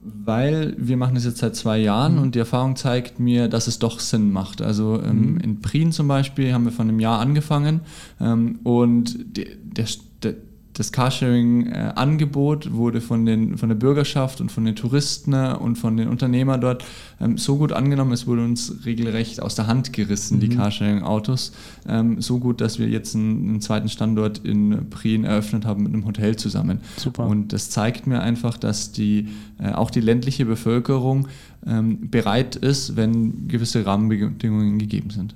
Weil 0.00 0.76
wir 0.78 0.96
machen 0.96 1.16
das 1.16 1.24
jetzt 1.24 1.38
seit 1.38 1.56
zwei 1.56 1.78
Jahren 1.78 2.14
mhm. 2.14 2.22
und 2.22 2.34
die 2.36 2.38
Erfahrung 2.38 2.76
zeigt 2.76 3.18
mir, 3.18 3.48
dass 3.48 3.66
es 3.66 3.80
doch 3.80 3.98
Sinn 3.98 4.30
macht. 4.30 4.62
Also 4.62 5.02
ähm, 5.02 5.32
mhm. 5.32 5.40
in 5.40 5.60
Prien 5.60 5.90
zum 5.90 6.06
Beispiel 6.06 6.52
haben 6.52 6.64
wir 6.64 6.72
von 6.72 6.88
einem 6.88 7.00
Jahr 7.00 7.18
angefangen 7.18 7.80
ähm, 8.20 8.60
und 8.62 9.36
der, 9.36 9.46
der, 9.60 9.86
der 10.22 10.34
das 10.78 10.92
Carsharing-Angebot 10.92 12.72
wurde 12.72 13.00
von, 13.00 13.26
den, 13.26 13.58
von 13.58 13.68
der 13.68 13.76
Bürgerschaft 13.76 14.40
und 14.40 14.52
von 14.52 14.64
den 14.64 14.76
Touristen 14.76 15.34
und 15.34 15.76
von 15.76 15.96
den 15.96 16.06
Unternehmern 16.08 16.60
dort 16.60 16.84
ähm, 17.20 17.36
so 17.36 17.56
gut 17.56 17.72
angenommen, 17.72 18.12
es 18.12 18.28
wurde 18.28 18.44
uns 18.44 18.86
regelrecht 18.86 19.42
aus 19.42 19.56
der 19.56 19.66
Hand 19.66 19.92
gerissen, 19.92 20.36
mhm. 20.36 20.40
die 20.40 20.48
Carsharing-Autos. 20.50 21.50
Ähm, 21.88 22.22
so 22.22 22.38
gut, 22.38 22.60
dass 22.60 22.78
wir 22.78 22.88
jetzt 22.88 23.16
einen, 23.16 23.48
einen, 23.48 23.60
zweiten 23.60 23.88
Standort 23.88 24.38
in 24.44 24.88
Prien 24.88 25.24
eröffnet 25.24 25.64
haben 25.64 25.82
mit 25.82 25.92
einem 25.92 26.06
Hotel 26.06 26.36
zusammen. 26.36 26.80
Super. 26.96 27.26
Und 27.26 27.52
das 27.52 27.70
zeigt 27.70 28.06
mir 28.06 28.20
einfach, 28.20 28.56
dass 28.56 28.92
die, 28.92 29.30
äh, 29.58 29.72
auch 29.72 29.90
die 29.90 30.00
ländliche 30.00 30.46
Bevölkerung 30.46 31.26
ähm, 31.66 32.08
bereit 32.08 32.54
ist, 32.54 32.94
wenn 32.94 33.48
gewisse 33.48 33.84
Rahmenbedingungen 33.84 34.78
gegeben 34.78 35.10
sind. 35.10 35.34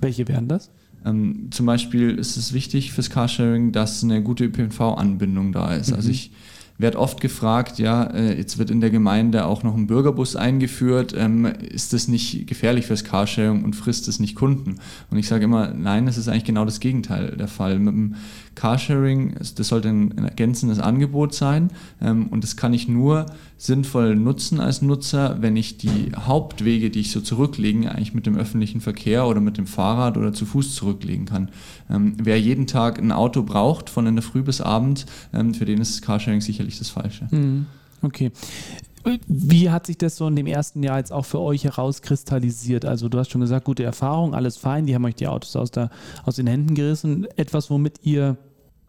Welche 0.00 0.26
wären 0.28 0.48
das? 0.48 0.70
Ähm, 1.04 1.48
zum 1.50 1.66
Beispiel 1.66 2.10
ist 2.10 2.36
es 2.36 2.52
wichtig 2.52 2.92
fürs 2.92 3.10
Carsharing, 3.10 3.72
dass 3.72 4.02
eine 4.02 4.22
gute 4.22 4.44
ÖPNV-Anbindung 4.44 5.52
da 5.52 5.74
ist. 5.74 5.92
Also 5.92 5.92
mhm. 5.92 5.96
Also 5.96 6.10
ich 6.10 6.32
werde 6.78 6.98
oft 7.00 7.20
gefragt, 7.20 7.80
ja, 7.80 8.04
äh, 8.04 8.36
jetzt 8.38 8.56
wird 8.58 8.70
in 8.70 8.80
der 8.80 8.90
Gemeinde 8.90 9.46
auch 9.46 9.64
noch 9.64 9.76
ein 9.76 9.88
Bürgerbus 9.88 10.36
eingeführt, 10.36 11.12
ähm, 11.16 11.44
ist 11.44 11.92
das 11.92 12.06
nicht 12.06 12.46
gefährlich 12.46 12.86
fürs 12.86 13.02
Carsharing 13.02 13.64
und 13.64 13.74
frisst 13.74 14.06
es 14.06 14.20
nicht 14.20 14.36
Kunden? 14.36 14.76
Und 15.10 15.18
ich 15.18 15.26
sage 15.26 15.44
immer, 15.44 15.74
nein, 15.74 16.06
es 16.06 16.16
ist 16.16 16.28
eigentlich 16.28 16.44
genau 16.44 16.64
das 16.64 16.78
Gegenteil 16.78 17.36
der 17.36 17.48
Fall. 17.48 17.80
Mit 17.80 17.94
dem 17.94 18.14
Carsharing, 18.58 19.36
das 19.54 19.68
sollte 19.68 19.88
ein 19.88 20.18
ergänzendes 20.18 20.80
Angebot 20.80 21.32
sein 21.32 21.70
ähm, 22.02 22.26
und 22.26 22.42
das 22.42 22.56
kann 22.56 22.74
ich 22.74 22.88
nur 22.88 23.26
sinnvoll 23.56 24.16
nutzen 24.16 24.58
als 24.58 24.82
Nutzer, 24.82 25.36
wenn 25.40 25.54
ich 25.54 25.78
die 25.78 26.10
Hauptwege, 26.16 26.90
die 26.90 27.00
ich 27.00 27.12
so 27.12 27.20
zurücklegen, 27.20 27.86
eigentlich 27.86 28.14
mit 28.14 28.26
dem 28.26 28.36
öffentlichen 28.36 28.80
Verkehr 28.80 29.28
oder 29.28 29.40
mit 29.40 29.58
dem 29.58 29.68
Fahrrad 29.68 30.16
oder 30.16 30.32
zu 30.32 30.44
Fuß 30.44 30.74
zurücklegen 30.74 31.26
kann. 31.26 31.50
Ähm, 31.88 32.16
wer 32.20 32.40
jeden 32.40 32.66
Tag 32.66 32.98
ein 32.98 33.12
Auto 33.12 33.44
braucht, 33.44 33.90
von 33.90 34.08
in 34.08 34.16
der 34.16 34.24
Früh 34.24 34.42
bis 34.42 34.60
Abend, 34.60 35.06
ähm, 35.32 35.54
für 35.54 35.64
den 35.64 35.80
ist 35.80 36.02
Carsharing 36.02 36.40
sicherlich 36.40 36.78
das 36.78 36.90
Falsche. 36.90 37.28
Mhm. 37.30 37.66
Okay. 38.02 38.32
Wie 39.28 39.70
hat 39.70 39.86
sich 39.86 39.98
das 39.98 40.16
so 40.16 40.26
in 40.26 40.34
dem 40.34 40.46
ersten 40.46 40.82
Jahr 40.82 40.98
jetzt 40.98 41.12
auch 41.12 41.24
für 41.24 41.38
euch 41.38 41.62
herauskristallisiert? 41.62 42.84
Also 42.84 43.08
du 43.08 43.18
hast 43.18 43.30
schon 43.30 43.40
gesagt, 43.40 43.64
gute 43.64 43.84
Erfahrung, 43.84 44.34
alles 44.34 44.56
fein, 44.56 44.86
die 44.86 44.96
haben 44.96 45.04
euch 45.04 45.14
die 45.14 45.28
Autos 45.28 45.54
aus, 45.54 45.70
der, 45.70 45.90
aus 46.24 46.36
den 46.36 46.48
Händen 46.48 46.74
gerissen. 46.74 47.26
Etwas, 47.36 47.70
womit 47.70 48.00
ihr 48.02 48.36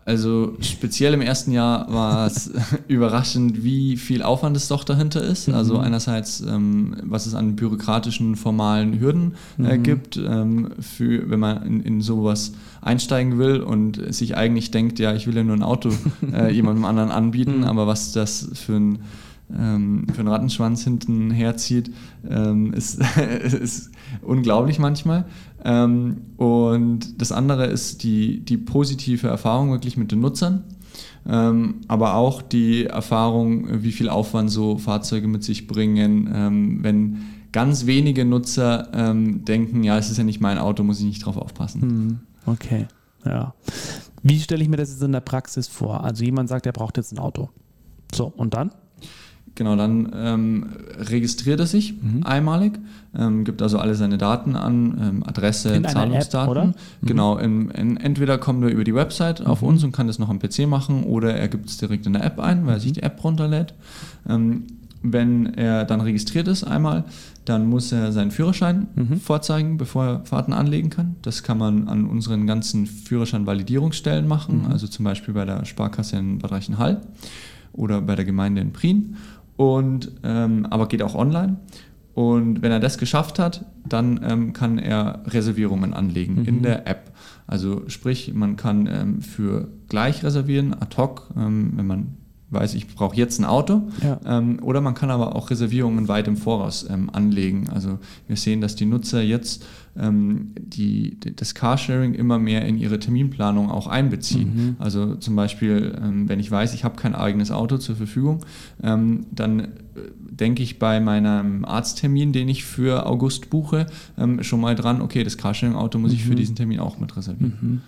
also 0.09 0.57
speziell 0.59 1.13
im 1.13 1.21
ersten 1.21 1.51
Jahr 1.51 1.93
war 1.93 2.25
es 2.25 2.51
überraschend, 2.87 3.63
wie 3.63 3.95
viel 3.95 4.23
Aufwand 4.23 4.57
es 4.57 4.67
doch 4.67 4.83
dahinter 4.83 5.21
ist. 5.21 5.47
Mhm. 5.47 5.53
Also 5.53 5.77
einerseits, 5.77 6.41
ähm, 6.41 6.95
was 7.03 7.27
es 7.27 7.35
an 7.35 7.55
bürokratischen, 7.55 8.35
formalen 8.35 8.99
Hürden 8.99 9.35
äh, 9.59 9.77
mhm. 9.77 9.83
gibt, 9.83 10.17
ähm, 10.17 10.69
für, 10.79 11.29
wenn 11.29 11.39
man 11.39 11.63
in, 11.63 11.81
in 11.81 12.01
sowas 12.01 12.53
einsteigen 12.81 13.37
will 13.37 13.59
und 13.59 14.01
sich 14.11 14.35
eigentlich 14.35 14.71
denkt, 14.71 14.97
ja, 14.97 15.13
ich 15.13 15.27
will 15.27 15.35
ja 15.35 15.43
nur 15.43 15.55
ein 15.55 15.61
Auto 15.61 15.91
äh, 16.33 16.51
jemandem 16.51 16.85
anderen 16.85 17.11
anbieten, 17.11 17.57
mhm. 17.57 17.65
aber 17.65 17.85
was 17.85 18.11
das 18.11 18.49
für 18.55 18.77
ein 18.77 18.99
ähm, 19.57 20.05
für 20.11 20.19
einen 20.19 20.27
Rattenschwanz 20.27 20.83
hinten 20.83 21.31
herzieht, 21.31 21.91
ähm, 22.29 22.73
ist, 22.73 22.99
ist 23.43 23.91
unglaublich 24.21 24.79
manchmal. 24.79 25.25
Ähm, 25.63 26.17
und 26.37 27.21
das 27.21 27.31
andere 27.31 27.65
ist 27.65 28.03
die, 28.03 28.39
die 28.41 28.57
positive 28.57 29.27
Erfahrung 29.27 29.71
wirklich 29.71 29.97
mit 29.97 30.11
den 30.11 30.19
Nutzern. 30.19 30.63
Ähm, 31.27 31.81
aber 31.87 32.15
auch 32.15 32.41
die 32.41 32.85
Erfahrung, 32.85 33.83
wie 33.83 33.91
viel 33.91 34.09
Aufwand 34.09 34.49
so 34.49 34.77
Fahrzeuge 34.77 35.27
mit 35.27 35.43
sich 35.43 35.67
bringen, 35.67 36.29
ähm, 36.33 36.83
wenn 36.83 37.17
ganz 37.51 37.85
wenige 37.85 38.25
Nutzer 38.25 38.89
ähm, 38.93 39.43
denken, 39.45 39.83
ja, 39.83 39.97
es 39.97 40.09
ist 40.09 40.17
ja 40.17 40.23
nicht 40.23 40.39
mein 40.39 40.57
Auto, 40.57 40.83
muss 40.83 40.99
ich 40.99 41.05
nicht 41.05 41.25
drauf 41.25 41.37
aufpassen. 41.37 41.81
Hm, 41.81 42.19
okay, 42.45 42.87
ja. 43.25 43.53
Wie 44.23 44.39
stelle 44.39 44.61
ich 44.61 44.69
mir 44.69 44.77
das 44.77 44.91
jetzt 44.91 45.01
in 45.01 45.11
der 45.11 45.21
Praxis 45.21 45.67
vor? 45.67 46.03
Also 46.03 46.23
jemand 46.23 46.49
sagt, 46.49 46.65
er 46.65 46.71
braucht 46.71 46.97
jetzt 46.97 47.11
ein 47.11 47.19
Auto. 47.19 47.49
So, 48.13 48.27
und 48.35 48.53
dann? 48.53 48.71
Genau, 49.55 49.75
dann 49.75 50.11
ähm, 50.15 50.65
registriert 50.97 51.59
er 51.59 51.65
sich 51.65 52.01
mhm. 52.01 52.23
einmalig, 52.23 52.79
ähm, 53.17 53.43
gibt 53.43 53.61
also 53.61 53.77
alle 53.77 53.95
seine 53.95 54.17
Daten 54.17 54.55
an, 54.55 54.97
ähm, 55.01 55.23
Adresse, 55.25 55.69
in 55.69 55.85
Zahlungsdaten. 55.85 56.69
App? 56.69 56.75
Mhm. 57.01 57.07
Genau, 57.07 57.37
in, 57.37 57.69
in, 57.71 57.97
entweder 57.97 58.37
kommt 58.37 58.63
er 58.63 58.69
über 58.69 58.83
die 58.83 58.95
Website 58.95 59.45
auf 59.45 59.61
mhm. 59.61 59.67
uns 59.67 59.83
und 59.83 59.91
kann 59.91 60.07
das 60.07 60.19
noch 60.19 60.29
am 60.29 60.39
PC 60.39 60.67
machen 60.67 61.03
oder 61.03 61.35
er 61.35 61.47
gibt 61.47 61.69
es 61.69 61.77
direkt 61.77 62.05
in 62.05 62.13
der 62.13 62.23
App 62.23 62.39
ein, 62.39 62.65
weil 62.65 62.75
er 62.75 62.79
sich 62.79 62.91
mhm. 62.91 62.95
die 62.95 63.03
App 63.03 63.23
runterlädt. 63.23 63.73
Ähm, 64.27 64.63
wenn 65.01 65.53
er 65.53 65.85
dann 65.85 66.01
registriert 66.01 66.47
ist 66.47 66.63
einmal, 66.63 67.05
dann 67.45 67.67
muss 67.67 67.91
er 67.91 68.11
seinen 68.11 68.31
Führerschein 68.31 68.87
mhm. 68.95 69.19
vorzeigen, 69.19 69.77
bevor 69.77 70.05
er 70.05 70.25
Fahrten 70.25 70.53
anlegen 70.53 70.89
kann. 70.89 71.15
Das 71.21 71.41
kann 71.41 71.57
man 71.57 71.87
an 71.87 72.05
unseren 72.05 72.45
ganzen 72.47 72.85
Führerschein-Validierungsstellen 72.85 74.27
machen, 74.27 74.63
mhm. 74.63 74.71
also 74.71 74.87
zum 74.87 75.05
Beispiel 75.05 75.33
bei 75.33 75.45
der 75.45 75.65
Sparkasse 75.65 76.17
in 76.17 76.39
Bad 76.39 76.51
Reichenhall 76.51 77.01
oder 77.71 78.01
bei 78.01 78.15
der 78.15 78.25
Gemeinde 78.25 78.61
in 78.61 78.73
Prien 78.73 79.15
und 79.59 80.13
ähm, 80.23 80.67
aber 80.67 80.87
geht 80.87 81.03
auch 81.03 81.15
online. 81.15 81.57
Und 82.13 82.61
wenn 82.61 82.71
er 82.71 82.79
das 82.79 82.97
geschafft 82.97 83.39
hat, 83.39 83.65
dann 83.85 84.21
ähm, 84.23 84.53
kann 84.53 84.77
er 84.77 85.21
Reservierungen 85.27 85.93
anlegen 85.93 86.35
mhm. 86.35 86.45
in 86.45 86.63
der 86.63 86.87
App. 86.87 87.11
Also 87.45 87.83
sprich, 87.89 88.33
man 88.33 88.55
kann 88.55 88.87
ähm, 88.87 89.21
für 89.21 89.67
gleich 89.89 90.23
reservieren, 90.23 90.73
ad 90.73 90.95
hoc, 90.95 91.29
ähm, 91.35 91.73
wenn 91.75 91.87
man 91.87 92.17
weiß, 92.51 92.73
ich 92.73 92.87
brauche 92.87 93.15
jetzt 93.15 93.39
ein 93.39 93.45
Auto. 93.45 93.83
Ja. 94.03 94.19
Ähm, 94.25 94.59
oder 94.61 94.81
man 94.81 94.93
kann 94.93 95.11
aber 95.11 95.35
auch 95.35 95.49
Reservierungen 95.49 96.07
weit 96.07 96.27
im 96.27 96.37
Voraus 96.37 96.85
ähm, 96.89 97.09
anlegen. 97.11 97.69
Also 97.69 97.99
wir 98.27 98.35
sehen, 98.35 98.61
dass 98.61 98.75
die 98.75 98.85
Nutzer 98.85 99.21
jetzt 99.21 99.65
ähm, 99.97 100.51
die, 100.57 101.17
das 101.19 101.53
Carsharing 101.53 102.13
immer 102.13 102.39
mehr 102.39 102.65
in 102.65 102.77
ihre 102.77 102.99
Terminplanung 102.99 103.69
auch 103.69 103.87
einbeziehen. 103.87 104.55
Mhm. 104.55 104.75
Also 104.79 105.15
zum 105.15 105.35
Beispiel, 105.35 105.97
ähm, 106.01 106.29
wenn 106.29 106.39
ich 106.39 106.49
weiß, 106.49 106.73
ich 106.73 106.83
habe 106.83 106.95
kein 106.95 107.15
eigenes 107.15 107.51
Auto 107.51 107.77
zur 107.77 107.95
Verfügung, 107.95 108.45
ähm, 108.81 109.25
dann 109.31 109.59
äh, 109.59 109.67
denke 110.31 110.63
ich 110.63 110.79
bei 110.79 110.99
meinem 110.99 111.65
Arzttermin, 111.65 112.33
den 112.33 112.47
ich 112.49 112.63
für 112.63 113.05
August 113.05 113.49
buche, 113.49 113.87
ähm, 114.17 114.41
schon 114.43 114.61
mal 114.61 114.75
dran, 114.75 115.01
okay, 115.01 115.23
das 115.23 115.37
Carsharing-Auto 115.37 115.99
muss 115.99 116.11
mhm. 116.11 116.17
ich 116.17 116.23
für 116.23 116.31
mhm. 116.31 116.37
diesen 116.37 116.55
Termin 116.55 116.79
auch 116.79 116.97
mit 116.99 117.15
reservieren. 117.15 117.57
Mhm. 117.61 117.81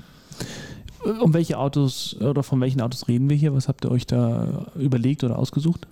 Um 1.22 1.34
welche 1.34 1.58
Autos 1.58 2.16
oder 2.20 2.44
von 2.44 2.62
welchen 2.62 2.82
Autos 2.82 3.08
reden 3.08 3.30
wir 3.30 3.38
hier? 3.38 3.54
Was 3.54 3.68
habt 3.68 3.86
ihr 3.86 3.92
euch 3.92 4.06
da 4.06 4.68
überlegt 4.76 5.24
oder 5.24 5.40
ausgesucht? 5.40 5.88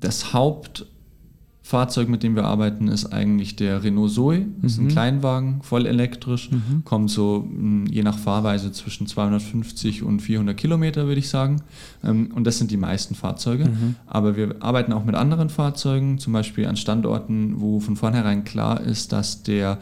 Das 0.00 0.32
Hauptfahrzeug, 0.32 2.08
mit 2.08 2.22
dem 2.22 2.34
wir 2.34 2.44
arbeiten, 2.44 2.88
ist 2.88 3.06
eigentlich 3.12 3.54
der 3.54 3.84
Renault 3.84 4.10
Zoe. 4.10 4.46
Das 4.60 4.72
ist 4.72 4.78
ein 4.78 4.84
mhm. 4.84 4.88
Kleinwagen, 4.88 5.62
voll 5.62 5.86
elektrisch, 5.86 6.50
mhm. 6.50 6.84
kommt 6.84 7.10
so 7.10 7.46
hm, 7.48 7.86
je 7.86 8.02
nach 8.02 8.18
Fahrweise 8.18 8.72
zwischen 8.72 9.06
250 9.06 10.02
und 10.02 10.20
400 10.20 10.56
Kilometer, 10.56 11.06
würde 11.06 11.20
ich 11.20 11.28
sagen. 11.28 11.62
Ähm, 12.02 12.32
und 12.34 12.44
das 12.44 12.58
sind 12.58 12.72
die 12.72 12.76
meisten 12.76 13.14
Fahrzeuge. 13.14 13.66
Mhm. 13.66 13.94
Aber 14.06 14.36
wir 14.36 14.56
arbeiten 14.60 14.92
auch 14.92 15.04
mit 15.04 15.14
anderen 15.14 15.48
Fahrzeugen, 15.48 16.18
zum 16.18 16.32
Beispiel 16.32 16.66
an 16.66 16.76
Standorten, 16.76 17.60
wo 17.60 17.78
von 17.78 17.94
vornherein 17.94 18.42
klar 18.42 18.80
ist, 18.80 19.12
dass 19.12 19.44
der 19.44 19.78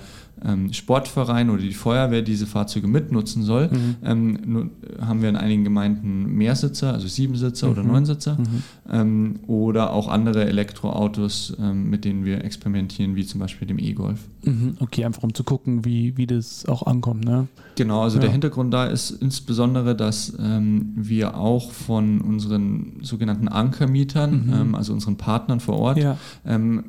Sportverein 0.73 1.51
oder 1.51 1.63
die 1.63 1.73
Feuerwehr 1.73 2.23
diese 2.23 2.47
Fahrzeuge 2.47 2.87
mitnutzen 2.87 3.43
soll, 3.43 3.69
mhm. 3.69 3.97
ähm, 4.05 4.39
nur, 4.45 4.71
haben 5.01 5.23
wir 5.23 5.29
in 5.29 5.37
einigen 5.37 5.65
Gemeinden 5.65 6.35
Mehrsitzer, 6.37 6.93
also 6.93 7.09
Siebensitzer 7.09 7.67
mhm. 7.67 7.73
oder 7.73 7.83
Neunsitzer 7.83 8.37
mhm. 8.39 8.63
ähm, 8.91 9.41
oder 9.47 9.93
auch 9.93 10.09
andere 10.09 10.47
Elektroautos, 10.47 11.57
ähm, 11.61 11.89
mit 11.89 12.05
denen 12.05 12.25
wir 12.25 12.45
experimentieren, 12.45 13.17
wie 13.17 13.25
zum 13.25 13.41
Beispiel 13.41 13.67
dem 13.67 13.79
E-Golf. 13.79 14.21
Mhm. 14.43 14.77
Okay, 14.81 15.05
einfach 15.05 15.23
um 15.23 15.33
zu 15.35 15.45
gucken, 15.45 15.85
wie, 15.85 16.17
wie 16.17 16.27
das 16.27 16.67
auch 16.67 16.83
ankommt. 16.87 17.25
Ne? 17.25 17.49
Genau, 17.77 18.03
also 18.03 18.17
ja. 18.17 18.23
der 18.23 18.31
Hintergrund 18.31 18.75
da 18.75 18.87
ist 18.87 19.11
insbesondere, 19.11 19.97
dass 19.97 20.35
ähm, 20.39 20.93
wir 20.97 21.37
auch 21.37 21.73
von 21.73 22.21
unseren 22.21 22.99
sogenannten 23.03 23.49
Ankermietern, 23.49 24.47
mhm. 24.47 24.53
ähm, 24.53 24.75
also 24.75 24.93
unseren 24.93 25.17
Partnern 25.17 25.61
vor 25.61 25.79
Ort, 25.79 25.99
ja. 25.99 26.17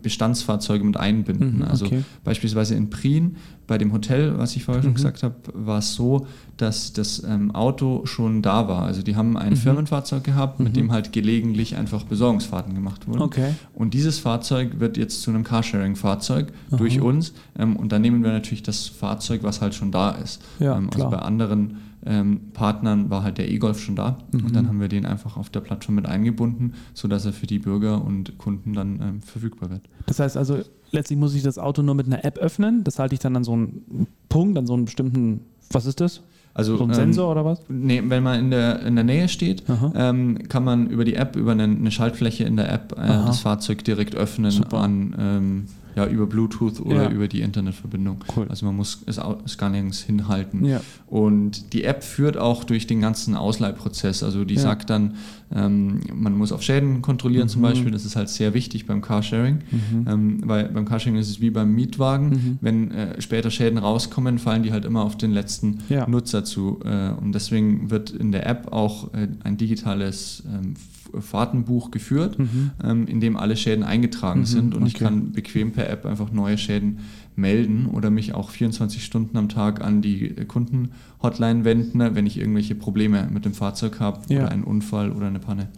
Bestandsfahrzeuge 0.01 0.83
mit 0.83 0.97
einbinden. 0.97 1.63
Also 1.63 1.85
okay. 1.85 2.03
beispielsweise 2.23 2.75
in 2.75 2.89
Prien 2.89 3.34
bei 3.67 3.77
dem 3.77 3.91
Hotel, 3.93 4.37
was 4.37 4.55
ich 4.55 4.63
vorher 4.63 4.83
schon 4.83 4.91
mhm. 4.91 4.95
gesagt 4.95 5.23
habe, 5.23 5.35
war 5.53 5.79
es 5.79 5.95
so, 5.95 6.27
dass 6.57 6.93
das 6.93 7.23
ähm, 7.23 7.53
Auto 7.53 8.05
schon 8.05 8.41
da 8.41 8.67
war. 8.67 8.83
Also 8.83 9.01
die 9.01 9.15
haben 9.15 9.37
ein 9.37 9.51
mhm. 9.51 9.57
Firmenfahrzeug 9.57 10.23
gehabt, 10.23 10.59
mit 10.59 10.69
mhm. 10.69 10.73
dem 10.73 10.91
halt 10.91 11.11
gelegentlich 11.11 11.75
einfach 11.75 12.03
Besorgungsfahrten 12.03 12.73
gemacht 12.73 13.07
wurden. 13.07 13.21
Okay. 13.21 13.55
Und 13.73 13.93
dieses 13.93 14.19
Fahrzeug 14.19 14.79
wird 14.79 14.97
jetzt 14.97 15.21
zu 15.21 15.31
einem 15.31 15.43
Carsharing-Fahrzeug 15.43 16.53
durch 16.71 17.01
uns. 17.01 17.33
Ähm, 17.57 17.75
und 17.75 17.91
dann 17.91 18.01
nehmen 18.01 18.23
wir 18.23 18.31
natürlich 18.31 18.63
das 18.63 18.87
Fahrzeug, 18.87 19.43
was 19.43 19.61
halt 19.61 19.73
schon 19.73 19.91
da 19.91 20.11
ist. 20.11 20.41
Ja, 20.59 20.77
ähm, 20.77 20.89
also 20.93 21.09
bei 21.09 21.19
anderen 21.19 21.77
ähm, 22.05 22.51
Partnern 22.53 23.09
war 23.09 23.23
halt 23.23 23.37
der 23.37 23.49
E-Golf 23.49 23.79
schon 23.81 23.95
da. 23.95 24.19
Mhm. 24.31 24.45
Und 24.45 24.55
dann 24.55 24.67
haben 24.67 24.79
wir 24.79 24.87
den 24.87 25.05
einfach 25.05 25.37
auf 25.37 25.49
der 25.49 25.61
Plattform 25.61 25.95
mit 25.95 26.05
eingebunden, 26.05 26.73
sodass 26.93 27.25
er 27.25 27.33
für 27.33 27.47
die 27.47 27.59
Bürger 27.59 28.03
und 28.03 28.37
Kunden 28.37 28.73
dann 28.73 29.01
ähm, 29.01 29.21
verfügbar 29.21 29.71
wird. 29.71 29.81
Das 30.05 30.19
heißt 30.19 30.37
also, 30.37 30.59
letztlich 30.95 31.19
muss 31.19 31.35
ich 31.35 31.43
das 31.43 31.59
Auto 31.59 31.81
nur 31.83 31.93
mit 31.93 32.07
einer 32.07 32.25
App 32.25 32.39
öffnen. 32.39 32.83
Das 32.83 32.97
halte 32.97 33.13
ich 33.13 33.19
dann 33.19 33.35
an 33.35 33.43
so 33.43 33.53
einen 33.53 34.07
Punkt, 34.29 34.57
an 34.57 34.65
so 34.65 34.73
einen 34.73 34.85
bestimmten, 34.85 35.41
was 35.69 35.85
ist 35.85 36.01
das? 36.01 36.21
Also, 36.55 36.77
so 36.77 36.85
ein 36.85 36.93
Sensor 36.93 37.25
ähm, 37.25 37.31
oder 37.31 37.45
was? 37.45 37.59
Nee, 37.67 38.01
wenn 38.05 38.23
man 38.23 38.39
in 38.39 38.49
der, 38.49 38.81
in 38.83 38.95
der 38.95 39.03
Nähe 39.03 39.27
steht, 39.27 39.63
ähm, 39.93 40.47
kann 40.47 40.63
man 40.63 40.87
über 40.87 41.03
die 41.03 41.15
App, 41.15 41.35
über 41.35 41.51
eine, 41.51 41.63
eine 41.63 41.91
Schaltfläche 41.91 42.45
in 42.45 42.55
der 42.55 42.71
App 42.71 42.93
äh, 42.97 43.07
das 43.07 43.41
Fahrzeug 43.41 43.83
direkt 43.83 44.15
öffnen 44.15 44.51
Super. 44.51 44.77
an 44.77 45.15
ähm, 45.19 45.65
ja, 45.95 46.05
über 46.07 46.25
Bluetooth 46.27 46.81
oder 46.81 47.03
ja. 47.03 47.09
über 47.09 47.27
die 47.27 47.41
Internetverbindung. 47.41 48.23
Cool. 48.35 48.47
Also 48.49 48.65
man 48.65 48.75
muss 48.75 49.03
es, 49.05 49.19
es 49.45 49.57
gar 49.57 49.69
nirgends 49.69 50.01
hinhalten. 50.01 50.65
Ja. 50.65 50.81
Und 51.07 51.73
die 51.73 51.83
App 51.85 52.03
führt 52.03 52.37
auch 52.37 52.63
durch 52.65 52.85
den 52.85 52.99
ganzen 52.99 53.35
Ausleihprozess. 53.35 54.21
Also 54.21 54.43
die 54.43 54.55
ja. 54.55 54.61
sagt 54.61 54.89
dann, 54.89 55.15
ähm, 55.53 56.01
man 56.13 56.37
muss 56.37 56.51
auf 56.51 56.61
Schäden 56.61 57.01
kontrollieren 57.01 57.45
mhm. 57.45 57.49
zum 57.49 57.61
Beispiel. 57.61 57.91
Das 57.91 58.03
ist 58.03 58.15
halt 58.15 58.29
sehr 58.29 58.53
wichtig 58.53 58.85
beim 58.85 59.01
Carsharing. 59.01 59.59
Mhm. 59.71 60.05
Ähm, 60.07 60.41
weil 60.45 60.69
beim 60.69 60.85
Carsharing 60.85 61.17
ist 61.17 61.29
es 61.29 61.39
wie 61.39 61.49
beim 61.49 61.73
Mietwagen. 61.73 62.29
Mhm. 62.29 62.57
Wenn 62.59 62.91
äh, 62.91 63.21
später 63.21 63.49
Schäden 63.49 63.77
rauskommen, 63.77 64.37
fallen 64.37 64.63
die 64.63 64.73
halt 64.73 64.83
immer 64.83 65.03
auf 65.03 65.17
den 65.17 65.31
letzten 65.31 65.79
Nutzer 66.07 66.43
zu. 66.43 66.79
Äh, 66.83 67.11
und 67.11 67.33
deswegen 67.33 67.89
wird 67.89 68.09
in 68.09 68.31
der 68.31 68.47
App 68.47 68.73
auch 68.73 69.13
äh, 69.13 69.27
ein 69.43 69.55
digitales 69.57 70.43
ähm, 70.47 70.73
Fahrtenbuch 71.21 71.91
geführt, 71.91 72.39
mhm. 72.39 72.71
ähm, 72.83 73.07
in 73.07 73.19
dem 73.19 73.37
alle 73.37 73.55
Schäden 73.55 73.83
eingetragen 73.83 74.41
mhm, 74.41 74.45
sind 74.45 74.75
und 74.75 74.83
okay. 74.83 74.87
ich 74.87 74.93
kann 74.95 75.31
bequem 75.31 75.71
per 75.71 75.89
App 75.89 76.05
einfach 76.05 76.31
neue 76.31 76.57
Schäden 76.57 76.99
melden 77.35 77.87
oder 77.87 78.09
mich 78.09 78.33
auch 78.33 78.49
24 78.49 79.03
Stunden 79.03 79.37
am 79.37 79.49
Tag 79.49 79.81
an 79.81 80.01
die 80.01 80.33
Kundenhotline 80.47 81.65
wenden, 81.65 81.99
wenn 81.99 82.25
ich 82.25 82.37
irgendwelche 82.37 82.75
Probleme 82.75 83.27
mit 83.31 83.45
dem 83.45 83.53
Fahrzeug 83.53 83.99
habe 83.99 84.21
ja. 84.29 84.41
oder 84.41 84.51
einen 84.51 84.63
Unfall 84.63 85.11
oder 85.11 85.27
eine 85.27 85.39
Panne. 85.39 85.69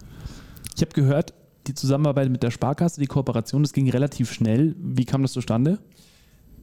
Ich 0.75 0.81
habe 0.81 0.93
gehört, 0.93 1.33
die 1.65 1.73
Zusammenarbeit 1.73 2.29
mit 2.29 2.43
der 2.43 2.51
Sparkasse, 2.51 2.99
die 2.99 3.07
Kooperation, 3.07 3.63
das 3.63 3.73
ging 3.73 3.89
relativ 3.89 4.31
schnell. 4.31 4.75
Wie 4.79 5.05
kam 5.05 5.21
das 5.21 5.33
zustande? 5.33 5.79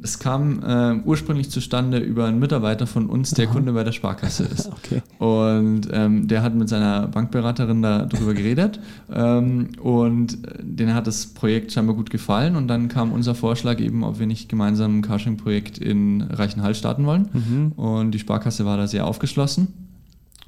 Es 0.03 0.19
kam 0.19 0.63
äh, 0.63 1.01
ursprünglich 1.05 1.51
zustande 1.51 1.99
über 1.99 2.27
einen 2.27 2.39
Mitarbeiter 2.39 2.87
von 2.87 3.07
uns, 3.07 3.31
der 3.31 3.47
Aha. 3.47 3.55
Kunde 3.55 3.73
bei 3.73 3.85
der 3.85 3.93
Sparkasse 3.93 4.45
ist. 4.53 4.71
okay. 4.71 5.03
Und 5.19 5.89
ähm, 5.93 6.29
der 6.29 6.43
hat 6.43 6.55
mit 6.55 6.69
seiner 6.69 7.09
Bankberaterin 7.09 7.81
darüber 7.81 8.35
geredet 8.35 8.81
ähm, 9.13 9.69
und 9.81 10.45
äh, 10.47 10.59
denen 10.63 10.95
hat 10.95 11.07
das 11.07 11.27
Projekt 11.29 11.73
scheinbar 11.73 11.97
gut 11.97 12.11
gefallen 12.11 12.57
und 12.57 12.69
dann 12.69 12.89
kam 12.89 13.13
unser 13.13 13.35
Vorschlag 13.35 13.81
eben, 13.81 14.05
ob 14.05 14.19
wir 14.19 14.27
nicht 14.27 14.49
gemeinsam 14.49 14.99
ein 14.99 15.03
Carsharing-Projekt 15.03 15.79
in 15.79 16.23
Reichenhall 16.23 16.75
starten 16.75 17.07
wollen. 17.07 17.29
Mhm. 17.33 17.73
Und 17.73 18.11
die 18.11 18.19
Sparkasse 18.19 18.65
war 18.65 18.77
da 18.77 18.87
sehr 18.87 19.07
aufgeschlossen. 19.07 19.84